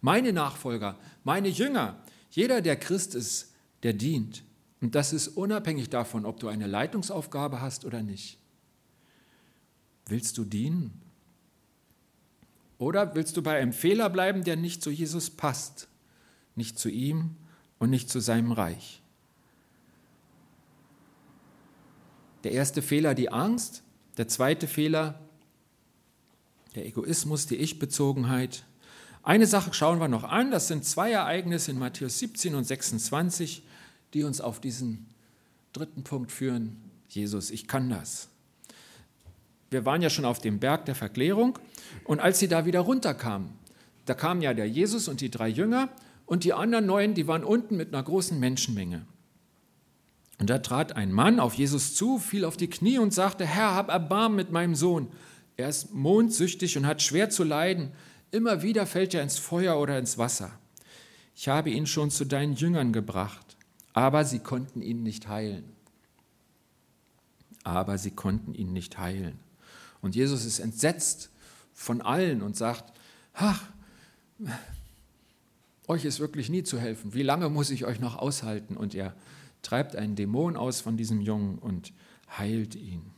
Meine 0.00 0.32
Nachfolger, 0.32 0.98
meine 1.24 1.48
Jünger, 1.48 1.98
jeder, 2.30 2.60
der 2.60 2.76
Christ 2.76 3.14
ist, 3.14 3.52
der 3.82 3.92
dient. 3.92 4.44
Und 4.80 4.94
das 4.94 5.12
ist 5.12 5.28
unabhängig 5.28 5.90
davon, 5.90 6.24
ob 6.24 6.38
du 6.38 6.48
eine 6.48 6.66
Leitungsaufgabe 6.66 7.60
hast 7.60 7.84
oder 7.84 8.02
nicht. 8.02 8.38
Willst 10.06 10.38
du 10.38 10.44
dienen? 10.44 11.02
Oder 12.78 13.14
willst 13.14 13.36
du 13.36 13.42
bei 13.42 13.58
einem 13.58 13.72
Fehler 13.72 14.10
bleiben, 14.10 14.44
der 14.44 14.56
nicht 14.56 14.82
zu 14.82 14.90
Jesus 14.90 15.30
passt, 15.30 15.88
nicht 16.54 16.78
zu 16.78 16.88
ihm 16.88 17.36
und 17.78 17.90
nicht 17.90 18.10
zu 18.10 18.20
seinem 18.20 18.52
Reich? 18.52 19.02
Der 22.46 22.52
erste 22.52 22.80
Fehler 22.80 23.16
die 23.16 23.28
Angst, 23.28 23.82
der 24.18 24.28
zweite 24.28 24.68
Fehler 24.68 25.18
der 26.76 26.86
Egoismus, 26.86 27.48
die 27.48 27.56
Ich-Bezogenheit 27.56 28.62
eine 29.24 29.48
Sache 29.48 29.74
schauen 29.74 29.98
wir 29.98 30.06
noch 30.06 30.22
an, 30.22 30.52
das 30.52 30.68
sind 30.68 30.84
zwei 30.84 31.10
Ereignisse 31.10 31.72
in 31.72 31.78
Matthäus 31.80 32.20
17 32.20 32.54
und 32.54 32.62
26, 32.62 33.64
die 34.14 34.22
uns 34.22 34.40
auf 34.40 34.60
diesen 34.60 35.08
dritten 35.72 36.04
Punkt 36.04 36.30
führen. 36.30 36.76
Jesus, 37.08 37.50
ich 37.50 37.66
kann 37.66 37.90
das. 37.90 38.28
Wir 39.70 39.84
waren 39.84 40.00
ja 40.00 40.08
schon 40.08 40.24
auf 40.24 40.38
dem 40.38 40.60
Berg 40.60 40.84
der 40.84 40.94
Verklärung 40.94 41.58
und 42.04 42.20
als 42.20 42.38
sie 42.38 42.46
da 42.46 42.64
wieder 42.64 42.78
runterkamen, 42.78 43.48
da 44.04 44.14
kamen 44.14 44.40
ja 44.40 44.54
der 44.54 44.68
Jesus 44.68 45.08
und 45.08 45.20
die 45.20 45.32
drei 45.32 45.48
Jünger 45.48 45.88
und 46.26 46.44
die 46.44 46.52
anderen 46.52 46.86
neun, 46.86 47.14
die 47.14 47.26
waren 47.26 47.42
unten 47.42 47.76
mit 47.76 47.92
einer 47.92 48.04
großen 48.04 48.38
Menschenmenge. 48.38 49.04
Und 50.38 50.50
da 50.50 50.58
trat 50.58 50.96
ein 50.96 51.12
Mann 51.12 51.40
auf 51.40 51.54
Jesus 51.54 51.94
zu, 51.94 52.18
fiel 52.18 52.44
auf 52.44 52.56
die 52.56 52.68
Knie 52.68 52.98
und 52.98 53.14
sagte, 53.14 53.46
Herr, 53.46 53.74
hab 53.74 53.88
Erbarmen 53.88 54.36
mit 54.36 54.52
meinem 54.52 54.74
Sohn. 54.74 55.08
Er 55.56 55.68
ist 55.68 55.94
mondsüchtig 55.94 56.76
und 56.76 56.86
hat 56.86 57.00
schwer 57.00 57.30
zu 57.30 57.42
leiden. 57.42 57.92
Immer 58.30 58.62
wieder 58.62 58.86
fällt 58.86 59.14
er 59.14 59.22
ins 59.22 59.38
Feuer 59.38 59.78
oder 59.80 59.98
ins 59.98 60.18
Wasser. 60.18 60.52
Ich 61.34 61.48
habe 61.48 61.70
ihn 61.70 61.86
schon 61.86 62.10
zu 62.10 62.24
deinen 62.24 62.54
Jüngern 62.54 62.92
gebracht, 62.92 63.56
aber 63.94 64.24
sie 64.24 64.40
konnten 64.40 64.82
ihn 64.82 65.02
nicht 65.02 65.28
heilen. 65.28 65.64
Aber 67.64 67.98
sie 67.98 68.10
konnten 68.10 68.54
ihn 68.54 68.72
nicht 68.72 68.98
heilen. 68.98 69.38
Und 70.02 70.14
Jesus 70.14 70.44
ist 70.44 70.58
entsetzt 70.58 71.30
von 71.72 72.02
allen 72.02 72.42
und 72.42 72.56
sagt, 72.56 72.92
ach, 73.32 73.62
euch 75.88 76.04
ist 76.04 76.20
wirklich 76.20 76.48
nie 76.48 76.62
zu 76.62 76.78
helfen. 76.78 77.14
Wie 77.14 77.22
lange 77.22 77.48
muss 77.48 77.70
ich 77.70 77.84
euch 77.84 78.00
noch 78.00 78.16
aushalten? 78.16 78.76
Und 78.76 78.94
er 78.94 79.14
treibt 79.62 79.96
einen 79.96 80.16
Dämon 80.16 80.56
aus 80.56 80.80
von 80.80 80.96
diesem 80.96 81.20
Jungen 81.20 81.58
und 81.58 81.92
heilt 82.28 82.74
ihn. 82.74 83.12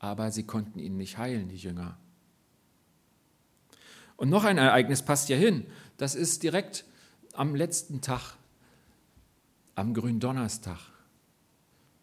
aber 0.00 0.32
sie 0.32 0.44
konnten 0.44 0.78
ihn 0.80 0.96
nicht 0.96 1.18
heilen, 1.18 1.48
die 1.48 1.56
Jünger. 1.56 1.96
Und 4.16 4.30
noch 4.30 4.44
ein 4.44 4.58
Ereignis 4.58 5.02
passt 5.02 5.28
hier 5.28 5.36
hin. 5.36 5.66
Das 5.98 6.14
ist 6.14 6.42
direkt 6.42 6.84
am 7.34 7.54
letzten 7.54 8.00
Tag, 8.00 8.36
am 9.74 9.94
Gründonnerstag, 9.94 10.78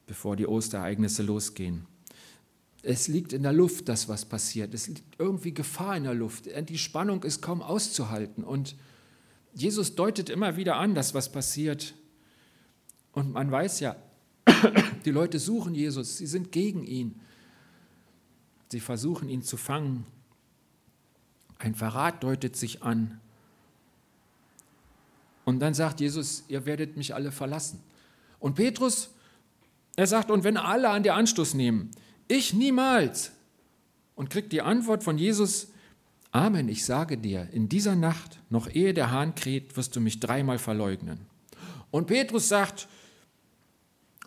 bevor 0.06 0.36
die 0.36 0.48
Osterereignisse 0.48 1.24
losgehen. 1.24 1.86
Es 2.84 3.08
liegt 3.08 3.34
in 3.34 3.44
der 3.44 3.52
Luft, 3.52 3.90
das 3.90 4.08
was 4.08 4.26
passiert. 4.26 4.74
Es 4.74 4.88
liegt 4.88 5.20
irgendwie 5.20 5.54
Gefahr 5.54 5.98
in 5.98 6.04
der 6.04 6.14
Luft. 6.14 6.46
Die 6.70 6.78
Spannung 6.78 7.24
ist 7.24 7.42
kaum 7.42 7.64
auszuhalten. 7.64 8.44
Und 8.44 8.76
Jesus 9.58 9.96
deutet 9.96 10.30
immer 10.30 10.56
wieder 10.56 10.76
an, 10.76 10.94
dass 10.94 11.16
was 11.16 11.32
passiert. 11.32 11.96
Und 13.12 13.34
man 13.34 13.52
weiß 13.52 13.80
ja, 13.80 13.96
die 15.06 15.10
Leute 15.10 15.40
suchen 15.40 15.74
Jesus, 15.74 16.20
sie 16.20 16.28
sind 16.28 16.52
gegen 16.52 16.84
ihn. 16.84 17.20
Sie 18.70 18.80
versuchen 18.80 19.30
ihn 19.30 19.42
zu 19.42 19.58
fangen. 19.58 20.06
Ein 21.58 21.74
Verrat 21.74 22.24
deutet 22.24 22.56
sich 22.56 22.84
an. 22.84 23.20
Und 25.44 25.60
dann 25.60 25.74
sagt 25.74 26.02
Jesus, 26.02 26.44
ihr 26.50 26.68
werdet 26.68 26.96
mich 26.96 27.16
alle 27.16 27.32
verlassen. 27.32 27.80
Und 28.40 28.56
Petrus, 28.56 29.10
er 29.96 30.06
sagt, 30.06 30.30
und 30.30 30.44
wenn 30.44 30.58
alle 30.58 30.90
an 30.90 31.02
dir 31.02 31.16
Anstoß 31.16 31.56
nehmen, 31.56 31.90
ich 32.28 32.54
niemals. 32.54 33.32
Und 34.16 34.30
kriegt 34.30 34.52
die 34.52 34.62
Antwort 34.62 35.04
von 35.04 35.18
Jesus, 35.18 35.70
Amen, 36.38 36.70
ich 36.70 36.86
sage 36.86 37.18
dir, 37.18 37.50
in 37.52 37.68
dieser 37.68 37.96
Nacht, 37.96 38.38
noch 38.52 38.70
ehe 38.70 38.94
der 38.94 39.10
Hahn 39.10 39.34
kräht, 39.34 39.76
wirst 39.76 39.96
du 39.96 40.00
mich 40.00 40.20
dreimal 40.20 40.60
verleugnen. 40.60 41.26
Und 41.90 42.06
Petrus 42.06 42.48
sagt, 42.48 42.88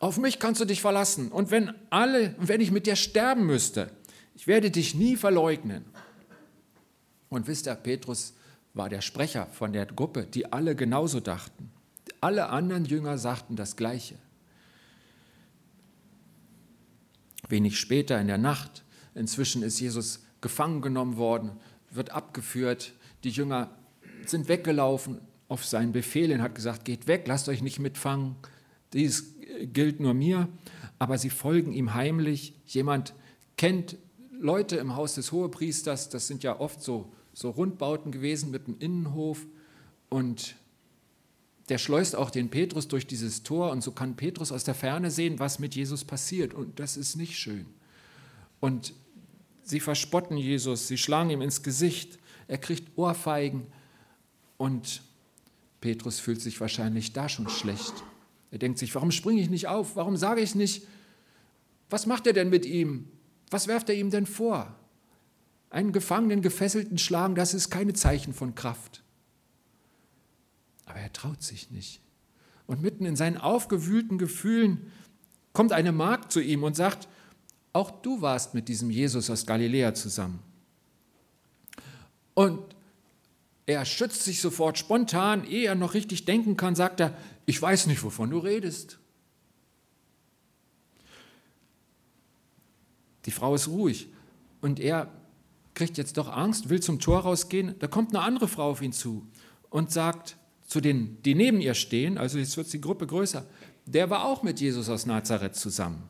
auf 0.01 0.18
mich 0.18 0.40
kannst 0.40 0.61
du 0.61 0.64
dich 0.64 0.81
verlassen. 0.81 1.31
Und 1.31 1.53
wenn 1.53 1.73
alle, 1.88 2.35
wenn 2.40 2.61
ich 2.61 2.73
mit 2.73 2.87
dir 2.88 2.96
sterben 2.96 3.46
müsste, 3.46 3.92
ich 4.35 4.49
werde 4.49 4.73
dich 4.73 4.96
nie 4.96 5.14
verleugnen. 5.14 5.85
Und 7.29 7.46
wisst 7.46 7.68
ihr, 7.68 7.77
Petrus 7.77 8.35
war 8.75 8.88
der 8.88 9.03
Sprecher 9.03 9.46
von 9.53 9.73
der 9.73 9.87
Gruppe, 9.87 10.27
die 10.27 10.53
alle 10.53 10.75
genauso 10.75 11.20
dachten. 11.20 11.70
Alle 12.20 12.49
anderen 12.49 12.87
Jünger 12.87 13.18
sagten 13.18 13.55
das 13.55 13.77
Gleiche. 13.77 14.16
Wenig 17.49 17.79
später 17.79 18.20
in 18.20 18.27
der 18.27 18.38
Nacht, 18.38 18.83
inzwischen 19.14 19.62
ist 19.62 19.79
Jesus 19.79 20.25
gefangen 20.40 20.81
genommen 20.83 21.16
worden, 21.16 21.53
wird 21.90 22.11
abgeführt. 22.11 22.94
Die 23.24 23.31
Jünger 23.31 23.70
sind 24.26 24.48
weggelaufen 24.48 25.20
auf 25.48 25.64
seinen 25.64 25.92
Befehl 25.92 26.33
und 26.33 26.42
hat 26.42 26.55
gesagt, 26.55 26.85
geht 26.85 27.07
weg, 27.07 27.24
lasst 27.26 27.48
euch 27.48 27.62
nicht 27.62 27.81
mitfangen, 27.81 28.37
dies 28.92 29.35
gilt 29.72 30.00
nur 30.00 30.14
mir. 30.14 30.48
Aber 30.98 31.18
sie 31.18 31.31
folgen 31.31 31.72
ihm 31.72 31.94
heimlich. 31.94 32.55
Jemand 32.66 33.14
kennt 33.57 33.96
Leute 34.38 34.76
im 34.76 34.96
Haus 34.96 35.14
des 35.14 35.33
Hohepriesters, 35.33 36.09
das 36.09 36.26
sind 36.26 36.42
ja 36.42 36.61
oft 36.61 36.83
so, 36.83 37.12
so 37.33 37.50
Rundbauten 37.50 38.12
gewesen 38.12 38.50
mit 38.50 38.66
einem 38.66 38.79
Innenhof 38.79 39.46
und 40.09 40.57
der 41.68 41.79
schleust 41.79 42.16
auch 42.16 42.31
den 42.31 42.50
Petrus 42.50 42.88
durch 42.88 43.07
dieses 43.07 43.42
Tor 43.42 43.70
und 43.70 43.83
so 43.83 43.92
kann 43.92 44.16
Petrus 44.16 44.50
aus 44.50 44.64
der 44.64 44.74
Ferne 44.74 45.11
sehen, 45.11 45.38
was 45.38 45.59
mit 45.59 45.74
Jesus 45.74 46.05
passiert 46.05 46.55
und 46.55 46.81
das 46.81 46.96
ist 46.96 47.16
nicht 47.16 47.38
schön. 47.38 47.66
Und 48.61 48.94
sie 49.70 49.80
verspotten 49.80 50.37
Jesus, 50.37 50.88
sie 50.88 50.98
schlagen 50.98 51.30
ihm 51.30 51.40
ins 51.40 51.62
Gesicht, 51.62 52.18
er 52.48 52.59
kriegt 52.59 52.98
Ohrfeigen 52.98 53.66
Und 54.59 55.02
Petrus 55.80 56.20
fühlt 56.20 56.42
sich 56.42 56.61
wahrscheinlich 56.61 57.12
da 57.12 57.28
schon 57.28 57.48
schlecht. 57.48 57.94
Er 58.50 58.59
denkt 58.59 58.78
sich, 58.78 58.94
warum 58.94 59.11
springe 59.11 59.40
ich 59.40 59.48
nicht 59.48 59.68
auf? 59.68 59.96
Warum 59.96 60.16
sage 60.16 60.40
ich 60.40 60.54
nicht, 60.54 60.87
was 61.88 62.06
macht 62.06 62.26
er 62.26 62.33
denn 62.33 62.50
mit 62.50 62.66
ihm? 62.66 63.09
Was 63.50 63.66
werft 63.66 63.88
er 63.88 63.94
ihm 63.94 64.11
denn 64.11 64.26
vor? 64.26 64.76
Einen 65.70 65.92
Gefangenen, 65.92 66.42
Gefesselten 66.42 66.98
schlagen, 66.98 67.35
das 67.35 67.54
ist 67.54 67.70
keine 67.70 67.92
Zeichen 67.92 68.35
von 68.35 68.54
Kraft. 68.54 69.02
Aber 70.87 70.98
er 70.98 71.12
traut 71.12 71.42
sich 71.42 71.70
nicht. 71.70 72.00
Und 72.66 72.83
mitten 72.83 73.04
in 73.04 73.16
seinen 73.16 73.38
aufgewühlten 73.38 74.18
Gefühlen 74.18 74.90
kommt 75.52 75.72
eine 75.72 75.92
Magd 75.92 76.33
zu 76.33 76.40
ihm 76.40 76.62
und 76.62 76.74
sagt, 76.74 77.09
auch 77.72 77.90
du 77.90 78.20
warst 78.20 78.54
mit 78.54 78.68
diesem 78.68 78.90
Jesus 78.90 79.30
aus 79.30 79.46
Galiläa 79.46 79.94
zusammen. 79.94 80.40
Und 82.35 82.61
er 83.66 83.85
schützt 83.85 84.24
sich 84.24 84.40
sofort 84.40 84.78
spontan, 84.78 85.44
ehe 85.44 85.66
er 85.66 85.74
noch 85.74 85.94
richtig 85.94 86.24
denken 86.24 86.56
kann, 86.56 86.74
sagt 86.74 87.00
er, 87.00 87.16
ich 87.46 87.61
weiß 87.61 87.87
nicht, 87.87 88.02
wovon 88.02 88.30
du 88.30 88.38
redest. 88.38 88.98
Die 93.26 93.30
Frau 93.30 93.54
ist 93.54 93.68
ruhig 93.68 94.09
und 94.61 94.80
er 94.80 95.12
kriegt 95.74 95.98
jetzt 95.98 96.16
doch 96.16 96.28
Angst, 96.28 96.68
will 96.68 96.80
zum 96.80 96.98
Tor 96.98 97.20
rausgehen. 97.20 97.74
Da 97.78 97.87
kommt 97.87 98.14
eine 98.14 98.24
andere 98.24 98.48
Frau 98.48 98.70
auf 98.70 98.83
ihn 98.83 98.92
zu 98.92 99.26
und 99.68 99.92
sagt 99.92 100.37
zu 100.66 100.80
denen, 100.80 101.22
die 101.22 101.35
neben 101.35 101.61
ihr 101.61 101.74
stehen, 101.74 102.18
also 102.18 102.38
jetzt 102.38 102.56
wird 102.56 102.72
die 102.72 102.80
Gruppe 102.80 103.06
größer, 103.06 103.46
der 103.87 104.11
war 104.11 104.24
auch 104.24 104.42
mit 104.42 104.61
Jesus 104.61 104.88
aus 104.88 105.06
Nazareth 105.06 105.56
zusammen. 105.56 106.09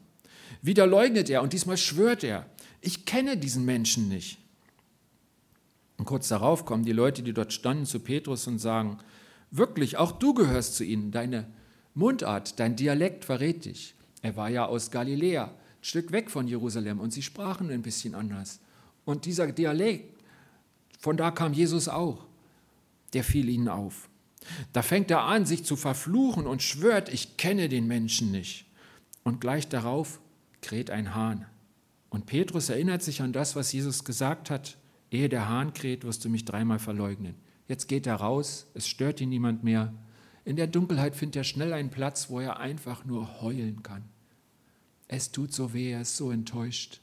Wieder 0.62 0.86
leugnet 0.86 1.30
er 1.30 1.42
und 1.42 1.52
diesmal 1.52 1.76
schwört 1.76 2.24
er, 2.24 2.46
ich 2.80 3.04
kenne 3.04 3.36
diesen 3.36 3.64
Menschen 3.64 4.08
nicht. 4.08 4.38
Und 5.96 6.06
kurz 6.06 6.28
darauf 6.28 6.64
kommen 6.64 6.84
die 6.84 6.92
Leute, 6.92 7.22
die 7.22 7.34
dort 7.34 7.52
standen, 7.52 7.84
zu 7.84 8.00
Petrus 8.00 8.46
und 8.46 8.58
sagen, 8.58 8.98
wirklich, 9.50 9.98
auch 9.98 10.12
du 10.12 10.32
gehörst 10.32 10.76
zu 10.76 10.84
ihnen, 10.84 11.10
deine 11.10 11.46
Mundart, 11.94 12.58
dein 12.58 12.76
Dialekt 12.76 13.24
verrät 13.24 13.64
dich. 13.64 13.94
Er 14.22 14.36
war 14.36 14.48
ja 14.48 14.66
aus 14.66 14.90
Galiläa, 14.90 15.44
ein 15.44 15.52
Stück 15.82 16.12
weg 16.12 16.30
von 16.30 16.46
Jerusalem 16.46 17.00
und 17.00 17.12
sie 17.12 17.22
sprachen 17.22 17.70
ein 17.70 17.82
bisschen 17.82 18.14
anders. 18.14 18.60
Und 19.04 19.24
dieser 19.24 19.50
Dialekt, 19.52 20.22
von 20.98 21.16
da 21.16 21.30
kam 21.30 21.52
Jesus 21.52 21.88
auch, 21.88 22.26
der 23.12 23.24
fiel 23.24 23.48
ihnen 23.48 23.68
auf. 23.68 24.08
Da 24.72 24.82
fängt 24.82 25.10
er 25.10 25.22
an, 25.22 25.46
sich 25.46 25.64
zu 25.64 25.76
verfluchen 25.76 26.46
und 26.46 26.62
schwört, 26.62 27.12
ich 27.12 27.36
kenne 27.36 27.68
den 27.68 27.86
Menschen 27.86 28.30
nicht. 28.30 28.66
Und 29.22 29.40
gleich 29.40 29.68
darauf 29.68 30.20
kräht 30.60 30.90
ein 30.90 31.14
Hahn. 31.14 31.46
Und 32.10 32.26
Petrus 32.26 32.68
erinnert 32.68 33.02
sich 33.02 33.22
an 33.22 33.32
das, 33.32 33.56
was 33.56 33.72
Jesus 33.72 34.04
gesagt 34.04 34.50
hat, 34.50 34.76
ehe 35.10 35.28
der 35.28 35.48
Hahn 35.48 35.72
kräht, 35.72 36.04
wirst 36.04 36.24
du 36.24 36.28
mich 36.28 36.44
dreimal 36.44 36.78
verleugnen. 36.78 37.36
Jetzt 37.68 37.86
geht 37.86 38.06
er 38.06 38.16
raus, 38.16 38.66
es 38.74 38.88
stört 38.88 39.20
ihn 39.20 39.28
niemand 39.28 39.62
mehr. 39.62 39.94
In 40.44 40.56
der 40.56 40.66
Dunkelheit 40.66 41.14
findet 41.14 41.36
er 41.36 41.44
schnell 41.44 41.72
einen 41.72 41.90
Platz, 41.90 42.30
wo 42.30 42.40
er 42.40 42.58
einfach 42.58 43.04
nur 43.04 43.40
heulen 43.40 43.82
kann. 43.82 44.04
Es 45.06 45.30
tut 45.30 45.52
so 45.52 45.72
weh, 45.72 45.92
er 45.92 46.02
ist 46.02 46.16
so 46.16 46.30
enttäuscht 46.30 47.00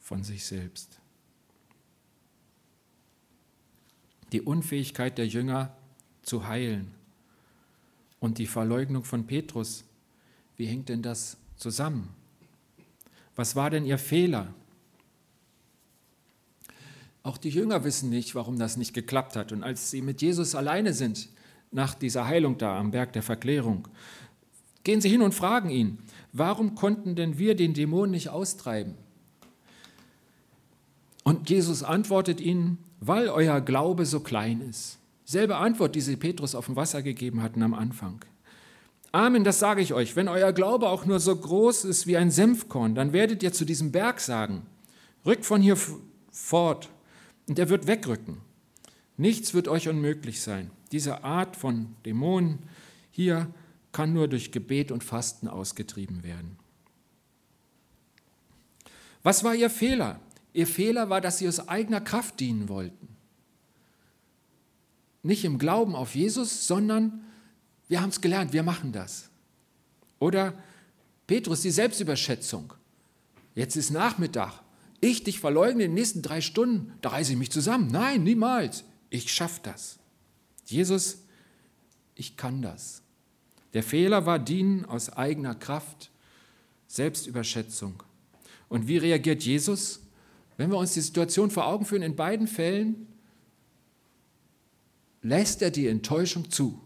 von 0.00 0.24
sich 0.24 0.44
selbst. 0.44 1.00
Die 4.32 4.40
Unfähigkeit 4.40 5.16
der 5.16 5.28
Jünger 5.28 5.76
zu 6.22 6.48
heilen 6.48 6.92
und 8.18 8.38
die 8.38 8.46
Verleugnung 8.46 9.04
von 9.04 9.26
Petrus, 9.26 9.84
wie 10.56 10.66
hängt 10.66 10.88
denn 10.88 11.02
das 11.02 11.36
zusammen? 11.56 12.08
Was 13.36 13.56
war 13.56 13.70
denn 13.70 13.84
ihr 13.84 13.98
Fehler? 13.98 14.54
Auch 17.22 17.38
die 17.38 17.48
Jünger 17.48 17.84
wissen 17.84 18.10
nicht, 18.10 18.34
warum 18.34 18.58
das 18.58 18.76
nicht 18.76 18.92
geklappt 18.92 19.34
hat. 19.34 19.50
Und 19.50 19.62
als 19.62 19.90
sie 19.90 20.02
mit 20.02 20.20
Jesus 20.20 20.54
alleine 20.54 20.92
sind, 20.92 21.28
nach 21.70 21.94
dieser 21.94 22.26
Heilung 22.26 22.58
da 22.58 22.78
am 22.78 22.90
Berg 22.90 23.12
der 23.14 23.22
Verklärung, 23.22 23.88
gehen 24.84 25.00
sie 25.00 25.08
hin 25.08 25.22
und 25.22 25.34
fragen 25.34 25.70
ihn, 25.70 25.98
warum 26.32 26.74
konnten 26.74 27.16
denn 27.16 27.38
wir 27.38 27.56
den 27.56 27.74
Dämon 27.74 28.10
nicht 28.10 28.28
austreiben? 28.28 28.94
Und 31.24 31.48
Jesus 31.48 31.82
antwortet 31.82 32.40
ihnen, 32.40 32.78
weil 33.00 33.28
euer 33.28 33.60
Glaube 33.62 34.04
so 34.04 34.20
klein 34.20 34.60
ist. 34.60 34.98
Selbe 35.24 35.56
Antwort, 35.56 35.94
die 35.94 36.02
sie 36.02 36.16
Petrus 36.16 36.54
auf 36.54 36.66
dem 36.66 36.76
Wasser 36.76 37.02
gegeben 37.02 37.42
hatten 37.42 37.62
am 37.62 37.72
Anfang. 37.72 38.22
Amen, 39.14 39.44
das 39.44 39.60
sage 39.60 39.80
ich 39.80 39.94
euch. 39.94 40.16
Wenn 40.16 40.26
euer 40.26 40.52
Glaube 40.52 40.88
auch 40.88 41.04
nur 41.04 41.20
so 41.20 41.36
groß 41.36 41.84
ist 41.84 42.08
wie 42.08 42.16
ein 42.16 42.32
Senfkorn, 42.32 42.96
dann 42.96 43.12
werdet 43.12 43.44
ihr 43.44 43.52
zu 43.52 43.64
diesem 43.64 43.92
Berg 43.92 44.18
sagen, 44.18 44.66
rückt 45.24 45.46
von 45.46 45.62
hier 45.62 45.78
fort 46.32 46.90
und 47.48 47.56
er 47.60 47.68
wird 47.68 47.86
wegrücken. 47.86 48.38
Nichts 49.16 49.54
wird 49.54 49.68
euch 49.68 49.88
unmöglich 49.88 50.40
sein. 50.40 50.72
Diese 50.90 51.22
Art 51.22 51.54
von 51.54 51.94
Dämonen 52.04 52.58
hier 53.12 53.46
kann 53.92 54.12
nur 54.12 54.26
durch 54.26 54.50
Gebet 54.50 54.90
und 54.90 55.04
Fasten 55.04 55.46
ausgetrieben 55.46 56.24
werden. 56.24 56.56
Was 59.22 59.44
war 59.44 59.54
ihr 59.54 59.70
Fehler? 59.70 60.18
Ihr 60.52 60.66
Fehler 60.66 61.08
war, 61.08 61.20
dass 61.20 61.38
sie 61.38 61.46
aus 61.46 61.68
eigener 61.68 62.00
Kraft 62.00 62.40
dienen 62.40 62.68
wollten 62.68 63.14
nicht 65.24 65.44
im 65.44 65.58
Glauben 65.58 65.96
auf 65.96 66.14
Jesus, 66.14 66.66
sondern 66.68 67.24
wir 67.88 68.00
haben 68.00 68.10
es 68.10 68.20
gelernt, 68.20 68.52
wir 68.52 68.62
machen 68.62 68.92
das. 68.92 69.28
Oder 70.18 70.54
Petrus, 71.26 71.62
die 71.62 71.70
Selbstüberschätzung. 71.70 72.72
Jetzt 73.54 73.76
ist 73.76 73.90
Nachmittag. 73.90 74.60
Ich 75.00 75.22
dich 75.22 75.38
verleugne 75.38 75.84
in 75.84 75.90
den 75.90 75.94
nächsten 75.94 76.22
drei 76.22 76.40
Stunden, 76.40 76.94
da 77.02 77.10
reiße 77.10 77.32
ich 77.32 77.38
mich 77.38 77.50
zusammen. 77.50 77.88
Nein, 77.88 78.22
niemals. 78.22 78.84
Ich 79.10 79.32
schaffe 79.32 79.60
das. 79.62 79.98
Jesus, 80.66 81.18
ich 82.14 82.36
kann 82.36 82.62
das. 82.62 83.02
Der 83.74 83.82
Fehler 83.82 84.24
war 84.24 84.38
Dienen 84.38 84.84
aus 84.84 85.10
eigener 85.10 85.54
Kraft, 85.54 86.10
Selbstüberschätzung. 86.86 88.02
Und 88.68 88.88
wie 88.88 88.98
reagiert 88.98 89.42
Jesus? 89.42 90.00
Wenn 90.56 90.70
wir 90.70 90.78
uns 90.78 90.94
die 90.94 91.00
Situation 91.00 91.50
vor 91.50 91.66
Augen 91.66 91.84
führen, 91.84 92.02
in 92.02 92.16
beiden 92.16 92.46
Fällen 92.46 93.08
lässt 95.22 95.62
er 95.62 95.70
die 95.70 95.88
Enttäuschung 95.88 96.50
zu. 96.50 96.80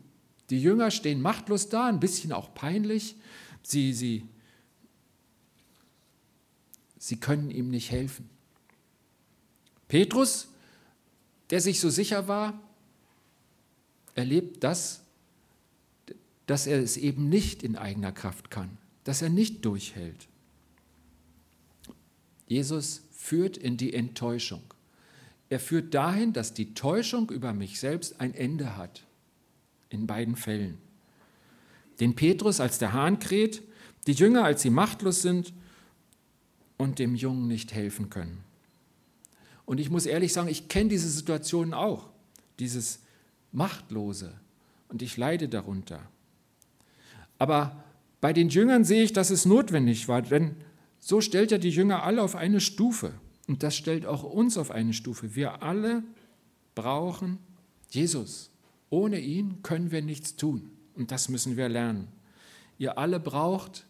Die 0.51 0.61
Jünger 0.61 0.91
stehen 0.91 1.21
machtlos 1.21 1.69
da, 1.69 1.87
ein 1.87 2.01
bisschen 2.01 2.33
auch 2.33 2.55
peinlich. 2.55 3.17
Sie, 3.63 3.93
sie, 3.93 4.27
sie 6.99 7.17
können 7.17 7.51
ihm 7.51 7.71
nicht 7.71 7.91
helfen. 7.91 8.29
Petrus, 9.89 10.49
der 11.51 11.61
sich 11.61 11.81
so 11.81 11.91
sicher 11.91 12.29
war, 12.29 12.61
erlebt 14.15 14.65
das, 14.65 15.03
dass 16.47 16.67
er 16.67 16.83
es 16.83 16.97
eben 16.97 17.29
nicht 17.29 17.63
in 17.63 17.77
eigener 17.77 18.13
Kraft 18.13 18.51
kann, 18.51 18.79
dass 19.05 19.23
er 19.23 19.29
nicht 19.29 19.65
durchhält. 19.65 20.29
Jesus 22.47 23.03
führt 23.13 23.59
in 23.59 23.77
die 23.77 23.93
Enttäuschung. 23.93 24.63
Er 25.51 25.61
führt 25.61 25.95
dahin, 25.95 26.33
dass 26.33 26.55
die 26.55 26.75
Täuschung 26.75 27.31
über 27.31 27.53
mich 27.53 27.79
selbst 27.81 28.21
ein 28.21 28.35
Ende 28.35 28.77
hat. 28.77 29.05
In 29.91 30.07
beiden 30.07 30.37
Fällen. 30.37 30.79
Den 32.01 32.15
Petrus 32.15 32.61
als 32.61 32.79
der 32.79 32.93
Hahn 32.93 33.19
kräht, 33.19 33.63
die 34.07 34.13
Jünger 34.13 34.45
als 34.45 34.63
sie 34.63 34.71
machtlos 34.71 35.23
sind 35.23 35.53
und 36.77 36.99
dem 36.99 37.15
Jungen 37.15 37.49
nicht 37.49 37.73
helfen 37.73 38.11
können. 38.11 38.45
Und 39.67 39.81
ich 39.81 39.91
muss 39.91 40.07
ehrlich 40.07 40.33
sagen, 40.33 40.49
ich 40.49 40.69
kenne 40.69 40.89
diese 40.89 41.11
Situation 41.11 41.75
auch, 41.75 42.09
dieses 42.59 43.01
Machtlose. 43.53 44.33
Und 44.89 45.03
ich 45.03 45.19
leide 45.19 45.49
darunter. 45.49 46.01
Aber 47.39 47.85
bei 48.21 48.33
den 48.33 48.49
Jüngern 48.49 48.85
sehe 48.85 49.03
ich, 49.03 49.13
dass 49.13 49.31
es 49.31 49.45
notwendig 49.45 50.09
war, 50.09 50.23
denn 50.23 50.57
so 50.99 51.21
stellt 51.21 51.53
er 51.53 51.59
die 51.59 51.71
Jünger 51.71 52.03
alle 52.03 52.23
auf 52.23 52.35
eine 52.35 52.61
Stufe. 52.61 53.13
Und 53.47 53.63
das 53.63 53.77
stellt 53.77 54.07
auch 54.07 54.25
uns 54.25 54.57
auf 54.59 54.71
eine 54.71 54.93
Stufe. 54.93 55.35
Wir 55.35 55.63
alle 55.63 56.03
brauchen 56.75 57.39
Jesus. 57.91 58.51
Ohne 58.91 59.21
ihn 59.21 59.63
können 59.63 59.91
wir 59.91 60.03
nichts 60.03 60.37
tun. 60.37 60.71
Und 60.95 61.11
das 61.11 61.29
müssen 61.29 61.57
wir 61.57 61.69
lernen. 61.69 62.09
Ihr 62.79 62.99
alle 62.99 63.21
braucht 63.21 63.87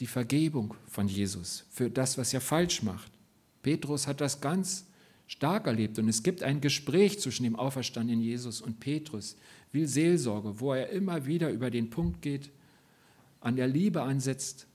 die 0.00 0.06
Vergebung 0.06 0.74
von 0.86 1.08
Jesus 1.08 1.64
für 1.70 1.90
das, 1.90 2.18
was 2.18 2.32
ihr 2.32 2.40
falsch 2.40 2.82
macht. 2.82 3.10
Petrus 3.62 4.06
hat 4.06 4.20
das 4.20 4.40
ganz 4.40 4.86
stark 5.26 5.66
erlebt 5.66 5.98
und 5.98 6.08
es 6.08 6.22
gibt 6.22 6.42
ein 6.42 6.60
Gespräch 6.60 7.18
zwischen 7.20 7.44
dem 7.44 7.56
auferstandenen 7.56 8.22
Jesus 8.22 8.60
und 8.60 8.78
Petrus, 8.78 9.36
wie 9.72 9.86
Seelsorge, 9.86 10.60
wo 10.60 10.72
er 10.72 10.90
immer 10.90 11.26
wieder 11.26 11.50
über 11.50 11.70
den 11.70 11.90
Punkt 11.90 12.22
geht, 12.22 12.50
an 13.40 13.56
der 13.56 13.66
Liebe 13.66 14.02
ansetzt 14.02 14.66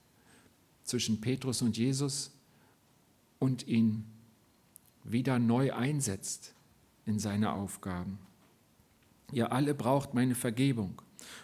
zwischen 0.84 1.20
Petrus 1.20 1.62
und 1.62 1.76
Jesus 1.76 2.32
und 3.38 3.66
ihn 3.66 4.04
wieder 5.04 5.38
neu 5.38 5.72
einsetzt 5.72 6.54
in 7.06 7.18
seine 7.18 7.52
Aufgaben. 7.52 8.18
Ihr 9.32 9.52
alle 9.52 9.74
braucht 9.74 10.14
meine 10.14 10.34
Vergebung. 10.34 11.00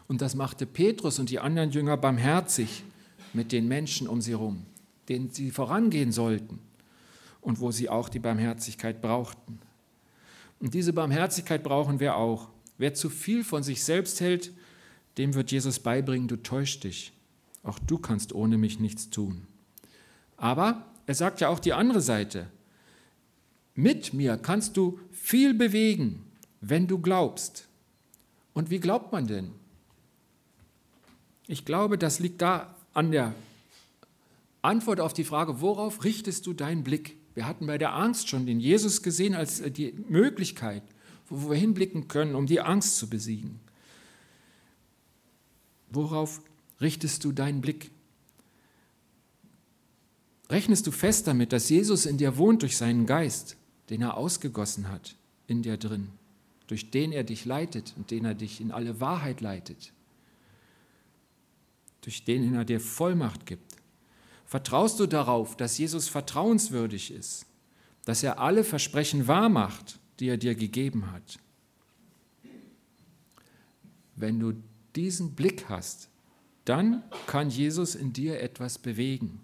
Und 0.07 0.23
das 0.23 0.35
machte 0.35 0.67
Petrus 0.67 1.19
und 1.19 1.31
die 1.31 1.41
anderen 1.41 1.71
Jünger 1.71 1.97
barmherzig 1.97 2.85
mit 3.33 3.53
den 3.53 3.67
Menschen 3.69 4.07
um 4.09 4.21
sie 4.21 4.33
herum, 4.33 4.67
denen 5.09 5.31
sie 5.31 5.51
vorangehen 5.51 6.13
sollten 6.13 6.59
und 7.41 7.61
wo 7.61 7.71
sie 7.71 7.89
auch 7.89 8.09
die 8.09 8.19
Barmherzigkeit 8.19 9.01
brauchten. 9.01 9.59
Und 10.61 10.75
diese 10.75 10.93
Barmherzigkeit 10.93 11.63
brauchen 11.63 12.01
wir 12.01 12.17
auch. 12.17 12.49
Wer 12.79 12.95
zu 12.95 13.11
viel 13.11 13.45
von 13.45 13.63
sich 13.63 13.83
selbst 13.83 14.21
hält, 14.21 14.53
dem 15.17 15.35
wird 15.35 15.51
Jesus 15.51 15.79
beibringen, 15.79 16.29
du 16.29 16.37
täuschst 16.37 16.85
dich. 16.85 17.13
Auch 17.63 17.79
du 17.79 17.99
kannst 17.99 18.33
ohne 18.33 18.59
mich 18.59 18.81
nichts 18.81 19.11
tun. 19.11 19.47
Aber 20.37 20.87
er 21.07 21.15
sagt 21.15 21.41
ja 21.41 21.49
auch 21.49 21.59
die 21.59 21.73
andere 21.73 22.01
Seite. 22.01 22.49
Mit 23.75 24.13
mir 24.13 24.37
kannst 24.37 24.77
du 24.77 24.99
viel 25.11 25.55
bewegen, 25.55 26.25
wenn 26.61 26.87
du 26.87 26.99
glaubst. 26.99 27.68
Und 28.59 28.71
wie 28.71 28.81
glaubt 28.81 29.13
man 29.13 29.29
denn? 29.29 29.53
Ich 31.47 31.65
glaube, 31.65 31.97
das 31.97 32.19
liegt 32.19 32.43
da 32.43 32.75
an 32.93 33.13
der 33.13 33.33
Antwort 34.63 34.99
auf 34.99 35.13
die 35.13 35.23
Frage, 35.23 35.61
worauf 35.61 36.03
richtest 36.03 36.45
du 36.45 36.55
deinen 36.55 36.83
Blick? 36.83 37.15
Wir 37.37 37.47
hatten 37.47 37.69
bei 37.69 37.79
der 37.79 37.95
Angst 37.95 38.29
schon 38.29 38.47
den 38.47 38.59
Jesus 38.59 39.05
gesehen 39.05 39.37
als 39.37 39.61
äh, 39.61 39.71
die 39.71 39.93
Möglichkeit, 40.09 40.83
wo 41.29 41.51
wir 41.51 41.57
hinblicken 41.57 42.09
können, 42.09 42.35
um 42.35 42.47
die 42.47 42.61
Angst 42.61 42.97
zu 42.97 43.09
besiegen. 43.09 43.61
Worauf 45.91 46.41
richtest 46.81 47.23
du 47.23 47.31
deinen 47.31 47.61
Blick? 47.61 47.93
Rechnest 50.51 50.85
du 50.89 50.91
fest 50.91 51.29
damit, 51.29 51.53
dass 51.53 51.69
Jesus 51.69 52.07
in 52.07 52.19
dir 52.19 52.37
wohnt 52.37 52.63
durch 52.63 52.77
seinen 52.77 53.07
Geist, 53.07 53.57
den 53.89 54.03
er 54.03 54.17
ausgegossen 54.17 54.89
hat, 54.89 55.15
in 55.47 55.63
dir 55.63 55.77
drin, 55.77 56.09
durch 56.69 56.91
den 56.91 57.13
er 57.13 57.25
dich 57.25 57.45
leitet 57.45 57.95
und 57.97 58.13
den 58.13 58.25
er 58.25 58.35
dich 58.35 58.61
in 58.61 58.71
alle 58.71 59.01
Wahrheit 59.01 59.41
leitet, 59.41 59.93
durch 62.03 62.25
den 62.25 62.55
er 62.55 62.65
dir 62.65 62.79
Vollmacht 62.79 63.47
gibt? 63.47 63.77
Vertraust 64.47 65.01
du 65.01 65.07
darauf, 65.07 65.57
dass 65.57 65.77
Jesus 65.77 66.09
vertrauenswürdig 66.09 67.11
ist, 67.11 67.47
dass 68.05 68.23
er 68.23 68.39
alle 68.39 68.65
Versprechen 68.65 69.27
wahrmacht, 69.27 69.99
die 70.21 70.29
er 70.29 70.37
dir 70.37 70.55
gegeben 70.55 71.11
hat? 71.11 71.39
Wenn 74.15 74.39
du 74.39 74.55
diesen 74.95 75.35
Blick 75.35 75.69
hast, 75.69 76.09
dann 76.65 77.03
kann 77.27 77.51
Jesus 77.51 77.95
in 77.95 78.13
dir 78.13 78.41
etwas 78.41 78.79
bewegen. 78.79 79.41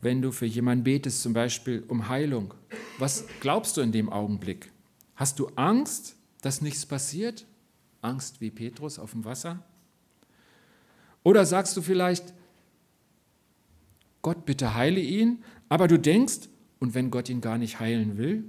Wenn 0.00 0.20
du 0.20 0.32
für 0.32 0.46
jemanden 0.46 0.84
betest, 0.84 1.22
zum 1.22 1.32
Beispiel 1.32 1.84
um 1.88 2.08
Heilung, 2.08 2.52
was 2.98 3.24
glaubst 3.40 3.76
du 3.76 3.80
in 3.80 3.92
dem 3.92 4.10
Augenblick? 4.10 4.70
Hast 5.16 5.38
du 5.38 5.48
Angst, 5.56 6.16
dass 6.40 6.60
nichts 6.60 6.86
passiert? 6.86 7.46
Angst 8.02 8.40
wie 8.40 8.50
Petrus 8.50 8.98
auf 8.98 9.12
dem 9.12 9.24
Wasser? 9.24 9.64
Oder 11.22 11.46
sagst 11.46 11.76
du 11.76 11.82
vielleicht, 11.82 12.34
Gott 14.22 14.44
bitte 14.44 14.74
heile 14.74 15.00
ihn, 15.00 15.42
aber 15.68 15.88
du 15.88 15.98
denkst, 15.98 16.48
und 16.80 16.94
wenn 16.94 17.10
Gott 17.10 17.28
ihn 17.30 17.40
gar 17.40 17.56
nicht 17.56 17.80
heilen 17.80 18.18
will? 18.18 18.44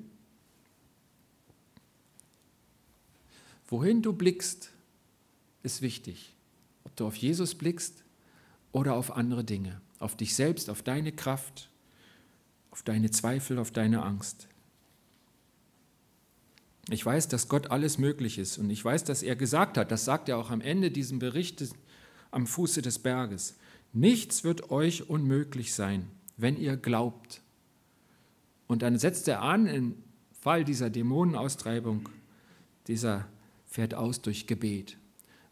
Wohin 3.68 4.02
du 4.02 4.14
blickst, 4.14 4.72
ist 5.64 5.82
wichtig. 5.82 6.36
Ob 6.84 6.96
du 6.96 7.08
auf 7.08 7.16
Jesus 7.16 7.56
blickst 7.56 8.04
oder 8.72 8.96
auf 8.96 9.16
andere 9.16 9.44
Dinge, 9.44 9.82
auf 10.00 10.16
dich 10.18 10.36
selbst, 10.36 10.70
auf 10.70 10.84
deine 10.84 11.12
Kraft, 11.12 11.70
auf 12.72 12.84
deine 12.84 13.10
Zweifel, 13.10 13.58
auf 13.58 13.72
deine 13.72 14.04
Angst. 14.04 14.50
Ich 16.90 17.06
weiß, 17.06 17.28
dass 17.28 17.48
Gott 17.48 17.72
alles 17.72 17.98
möglich 17.98 18.38
ist 18.38 18.58
und 18.58 18.70
ich 18.70 18.84
weiß, 18.84 19.04
dass 19.04 19.24
er 19.24 19.36
gesagt 19.36 19.78
hat, 19.78 19.92
das 19.92 20.06
sagt 20.06 20.30
er 20.30 20.38
auch 20.38 20.52
am 20.52 20.62
Ende 20.62 20.92
diesem 20.92 21.20
Bericht 21.20 21.64
am 22.32 22.46
Fuße 22.46 22.82
des 22.82 23.00
Berges, 23.00 23.56
Nichts 23.96 24.44
wird 24.44 24.72
euch 24.72 25.10
unmöglich 25.10 25.74
sein, 25.74 26.12
wenn 26.36 26.58
ihr 26.58 26.76
glaubt. 26.76 27.40
Und 28.68 28.82
dann 28.82 29.00
setzt 29.00 29.30
er 29.30 29.42
an, 29.42 29.68
im 29.68 29.96
Fall 30.42 30.66
dieser 30.66 30.90
Dämonenaustreibung, 30.90 32.10
dieser 32.88 33.26
fährt 33.66 33.94
aus 33.94 34.22
durch 34.22 34.48
Gebet. 34.48 34.98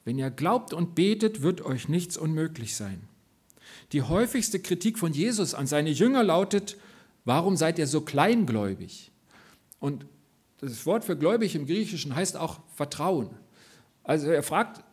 Wenn 0.04 0.19
ihr 0.19 0.30
glaubt 0.30 0.74
und 0.74 0.93
betet, 0.93 1.41
wird 1.41 1.62
euch 1.62 1.88
nichts 1.88 2.17
unmöglich 2.17 2.76
sein. 2.76 3.08
Die 3.93 4.02
häufigste 4.02 4.60
Kritik 4.60 5.00
von 5.00 5.13
Jesus 5.13 5.54
an 5.54 5.65
seine 5.65 5.91
Jünger 5.91 6.22
lautet, 6.22 6.76
warum 7.24 7.56
seid 7.56 7.80
ihr 7.80 7.88
so 7.88 8.02
kleingläubig? 8.02 9.13
Und 9.80 10.06
das 10.63 10.86
Wort 10.86 11.06
für 11.06 11.17
gläubig 11.17 11.56
im 11.56 11.65
Griechischen 11.65 12.15
heißt 12.15 12.38
auch 12.38 12.60
Vertrauen. 12.76 13.30
Also 14.04 14.30
er 14.30 14.43
fragt 14.43 14.84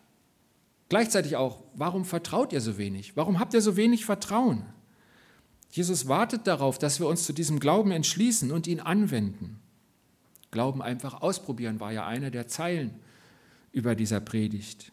Gleichzeitig 0.91 1.37
auch, 1.37 1.63
warum 1.75 2.05
vertraut 2.05 2.53
ihr 2.53 2.61
so 2.61 2.77
wenig? 2.77 3.17
Warum 3.17 3.39
habt 3.39 3.55
ihr 3.55 3.63
so 3.63 3.77
wenig 3.77 4.05
Vertrauen? 4.05 4.65
Jesus 5.71 6.09
wartet 6.09 6.49
darauf, 6.49 6.79
dass 6.79 6.99
wir 6.99 7.07
uns 7.07 7.25
zu 7.25 7.33
diesem 7.33 7.61
Glauben 7.61 7.93
entschließen 7.93 8.51
und 8.51 8.67
ihn 8.67 8.81
anwenden. 8.81 9.61
Glauben 10.51 10.83
einfach 10.83 11.23
ausprobieren 11.23 11.79
war 11.79 11.93
ja 11.93 12.09
eine 12.09 12.33
der 12.33 12.49
Zeilen 12.49 12.97
über 13.71 13.95
dieser 13.95 14.19
Predigt. 14.19 14.91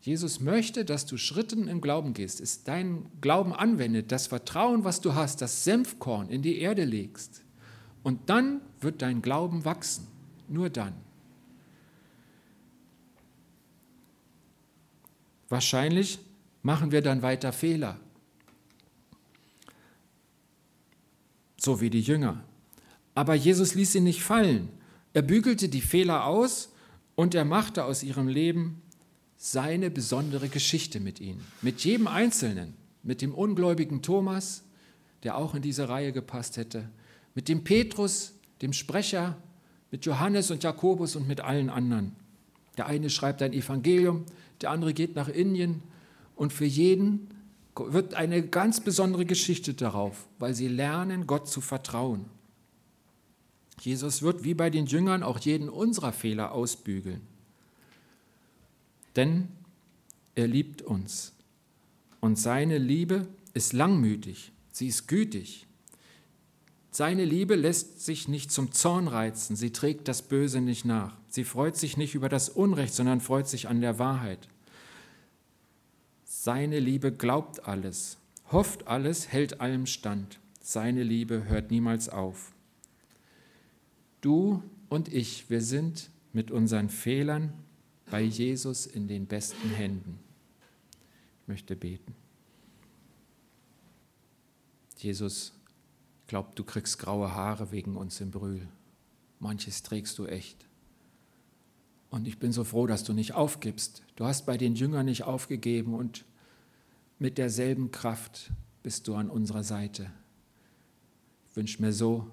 Jesus 0.00 0.40
möchte, 0.40 0.84
dass 0.84 1.06
du 1.06 1.16
Schritten 1.16 1.68
im 1.68 1.80
Glauben 1.80 2.12
gehst, 2.12 2.40
ist 2.40 2.66
dein 2.66 3.06
Glauben 3.20 3.52
anwendet, 3.52 4.10
das 4.10 4.26
Vertrauen, 4.26 4.82
was 4.82 5.00
du 5.00 5.14
hast, 5.14 5.40
das 5.40 5.62
Senfkorn 5.62 6.30
in 6.30 6.42
die 6.42 6.58
Erde 6.58 6.82
legst. 6.82 7.44
Und 8.02 8.30
dann 8.30 8.60
wird 8.80 9.02
dein 9.02 9.22
Glauben 9.22 9.64
wachsen. 9.64 10.06
Nur 10.48 10.70
dann. 10.70 10.94
Wahrscheinlich 15.48 16.18
machen 16.62 16.92
wir 16.92 17.02
dann 17.02 17.22
weiter 17.22 17.52
Fehler. 17.52 17.98
So 21.56 21.80
wie 21.80 21.90
die 21.90 22.00
Jünger. 22.00 22.42
Aber 23.14 23.34
Jesus 23.34 23.74
ließ 23.74 23.92
sie 23.92 24.00
nicht 24.00 24.22
fallen. 24.22 24.68
Er 25.12 25.22
bügelte 25.22 25.68
die 25.68 25.80
Fehler 25.80 26.24
aus 26.24 26.72
und 27.16 27.34
er 27.34 27.44
machte 27.44 27.84
aus 27.84 28.02
ihrem 28.02 28.28
Leben 28.28 28.80
seine 29.36 29.90
besondere 29.90 30.48
Geschichte 30.48 31.00
mit 31.00 31.20
ihnen. 31.20 31.44
Mit 31.62 31.80
jedem 31.84 32.06
Einzelnen. 32.06 32.74
Mit 33.02 33.22
dem 33.22 33.34
ungläubigen 33.34 34.02
Thomas, 34.02 34.62
der 35.22 35.36
auch 35.36 35.54
in 35.54 35.62
diese 35.62 35.88
Reihe 35.88 36.12
gepasst 36.12 36.56
hätte. 36.56 36.88
Mit 37.34 37.48
dem 37.48 37.64
Petrus, 37.64 38.34
dem 38.62 38.72
Sprecher, 38.72 39.36
mit 39.90 40.06
Johannes 40.06 40.50
und 40.50 40.62
Jakobus 40.62 41.16
und 41.16 41.26
mit 41.26 41.40
allen 41.40 41.70
anderen. 41.70 42.14
Der 42.76 42.86
eine 42.86 43.10
schreibt 43.10 43.42
ein 43.42 43.52
Evangelium, 43.52 44.24
der 44.60 44.70
andere 44.70 44.94
geht 44.94 45.16
nach 45.16 45.28
Indien 45.28 45.82
und 46.36 46.52
für 46.52 46.64
jeden 46.64 47.28
wird 47.76 48.14
eine 48.14 48.46
ganz 48.46 48.80
besondere 48.80 49.24
Geschichte 49.24 49.74
darauf, 49.74 50.28
weil 50.38 50.54
sie 50.54 50.68
lernen, 50.68 51.26
Gott 51.26 51.48
zu 51.48 51.60
vertrauen. 51.60 52.26
Jesus 53.80 54.22
wird 54.22 54.44
wie 54.44 54.54
bei 54.54 54.68
den 54.68 54.86
Jüngern 54.86 55.22
auch 55.22 55.38
jeden 55.38 55.68
unserer 55.68 56.12
Fehler 56.12 56.52
ausbügeln. 56.52 57.22
Denn 59.16 59.48
er 60.34 60.46
liebt 60.46 60.82
uns 60.82 61.32
und 62.20 62.38
seine 62.38 62.78
Liebe 62.78 63.26
ist 63.54 63.72
langmütig, 63.72 64.52
sie 64.70 64.88
ist 64.88 65.08
gütig. 65.08 65.66
Seine 66.90 67.24
Liebe 67.24 67.54
lässt 67.54 68.04
sich 68.04 68.26
nicht 68.26 68.50
zum 68.50 68.72
Zorn 68.72 69.06
reizen, 69.06 69.54
sie 69.54 69.70
trägt 69.70 70.08
das 70.08 70.22
Böse 70.22 70.60
nicht 70.60 70.84
nach. 70.84 71.16
Sie 71.28 71.44
freut 71.44 71.76
sich 71.76 71.96
nicht 71.96 72.14
über 72.14 72.28
das 72.28 72.48
Unrecht, 72.48 72.94
sondern 72.94 73.20
freut 73.20 73.46
sich 73.48 73.68
an 73.68 73.80
der 73.80 73.98
Wahrheit. 73.98 74.48
Seine 76.24 76.80
Liebe 76.80 77.12
glaubt 77.12 77.66
alles, 77.68 78.18
hofft 78.50 78.88
alles, 78.88 79.28
hält 79.28 79.60
allem 79.60 79.86
stand. 79.86 80.40
Seine 80.60 81.04
Liebe 81.04 81.44
hört 81.44 81.70
niemals 81.70 82.08
auf. 82.08 82.52
Du 84.20 84.62
und 84.88 85.12
ich, 85.12 85.48
wir 85.48 85.62
sind 85.62 86.10
mit 86.32 86.50
unseren 86.50 86.88
Fehlern 86.88 87.52
bei 88.10 88.20
Jesus 88.20 88.86
in 88.86 89.06
den 89.06 89.26
besten 89.26 89.70
Händen. 89.70 90.18
Ich 91.42 91.48
möchte 91.48 91.76
beten. 91.76 92.14
Jesus, 94.98 95.52
glaub, 96.30 96.54
du 96.54 96.62
kriegst 96.62 97.00
graue 97.00 97.34
Haare 97.34 97.72
wegen 97.72 97.96
uns 97.96 98.20
im 98.20 98.30
Brühl. 98.30 98.68
Manches 99.40 99.82
trägst 99.82 100.16
du 100.16 100.26
echt. 100.26 100.64
Und 102.08 102.28
ich 102.28 102.38
bin 102.38 102.52
so 102.52 102.62
froh, 102.62 102.86
dass 102.86 103.02
du 103.02 103.12
nicht 103.12 103.34
aufgibst. 103.34 104.04
Du 104.14 104.24
hast 104.24 104.46
bei 104.46 104.56
den 104.56 104.76
Jüngern 104.76 105.06
nicht 105.06 105.24
aufgegeben 105.24 105.92
und 105.92 106.24
mit 107.18 107.36
derselben 107.36 107.90
Kraft 107.90 108.52
bist 108.84 109.08
du 109.08 109.16
an 109.16 109.28
unserer 109.28 109.64
Seite. 109.64 110.12
Ich 111.48 111.56
wünsche 111.56 111.82
mir 111.82 111.92
so, 111.92 112.30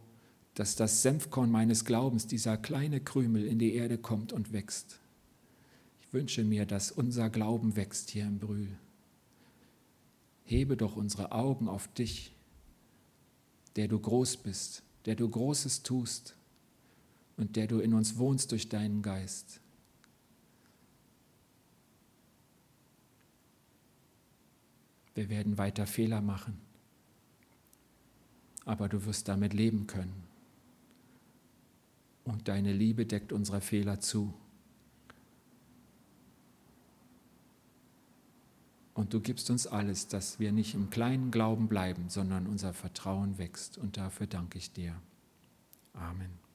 dass 0.54 0.76
das 0.76 1.02
Senfkorn 1.02 1.50
meines 1.50 1.84
Glaubens, 1.84 2.28
dieser 2.28 2.56
kleine 2.56 3.02
Krümel, 3.02 3.48
in 3.48 3.58
die 3.58 3.74
Erde 3.74 3.98
kommt 3.98 4.32
und 4.32 4.54
wächst. 4.54 5.00
Ich 6.02 6.14
wünsche 6.14 6.44
mir, 6.44 6.68
dass 6.68 6.92
unser 6.92 7.32
Glauben 7.32 7.76
wächst 7.76 8.12
hier 8.12 8.28
im 8.28 8.38
Brühl. 8.38 8.78
Hebe 10.46 10.78
doch 10.78 10.96
unsere 10.96 11.32
Augen 11.32 11.68
auf 11.68 11.88
dich, 11.88 12.37
der 13.78 13.88
du 13.88 14.00
groß 14.00 14.38
bist, 14.38 14.84
der 15.06 15.16
du 15.16 15.30
Großes 15.30 15.84
tust 15.84 16.36
und 17.38 17.56
der 17.56 17.68
du 17.68 17.80
in 17.80 17.94
uns 17.94 18.18
wohnst 18.18 18.52
durch 18.52 18.68
deinen 18.68 19.04
Geist. 19.04 19.62
Wir 25.14 25.30
werden 25.30 25.58
weiter 25.58 25.88
Fehler 25.88 26.22
machen, 26.22 26.60
aber 28.66 28.90
du 28.90 29.06
wirst 29.06 29.28
damit 29.28 29.54
leben 29.54 29.88
können. 29.88 30.24
Und 32.24 32.48
deine 32.48 32.74
Liebe 32.74 33.06
deckt 33.06 33.32
unsere 33.32 33.62
Fehler 33.62 34.00
zu. 34.00 34.34
Und 38.98 39.14
du 39.14 39.22
gibst 39.22 39.52
uns 39.52 39.68
alles, 39.68 40.08
dass 40.08 40.40
wir 40.40 40.52
nicht 40.52 40.74
im 40.74 40.90
kleinen 40.90 41.30
Glauben 41.30 41.68
bleiben, 41.68 42.10
sondern 42.10 42.48
unser 42.48 42.74
Vertrauen 42.74 43.38
wächst. 43.38 43.78
Und 43.78 43.96
dafür 43.96 44.26
danke 44.26 44.58
ich 44.58 44.74
dir. 44.74 44.96
Amen. 45.94 46.47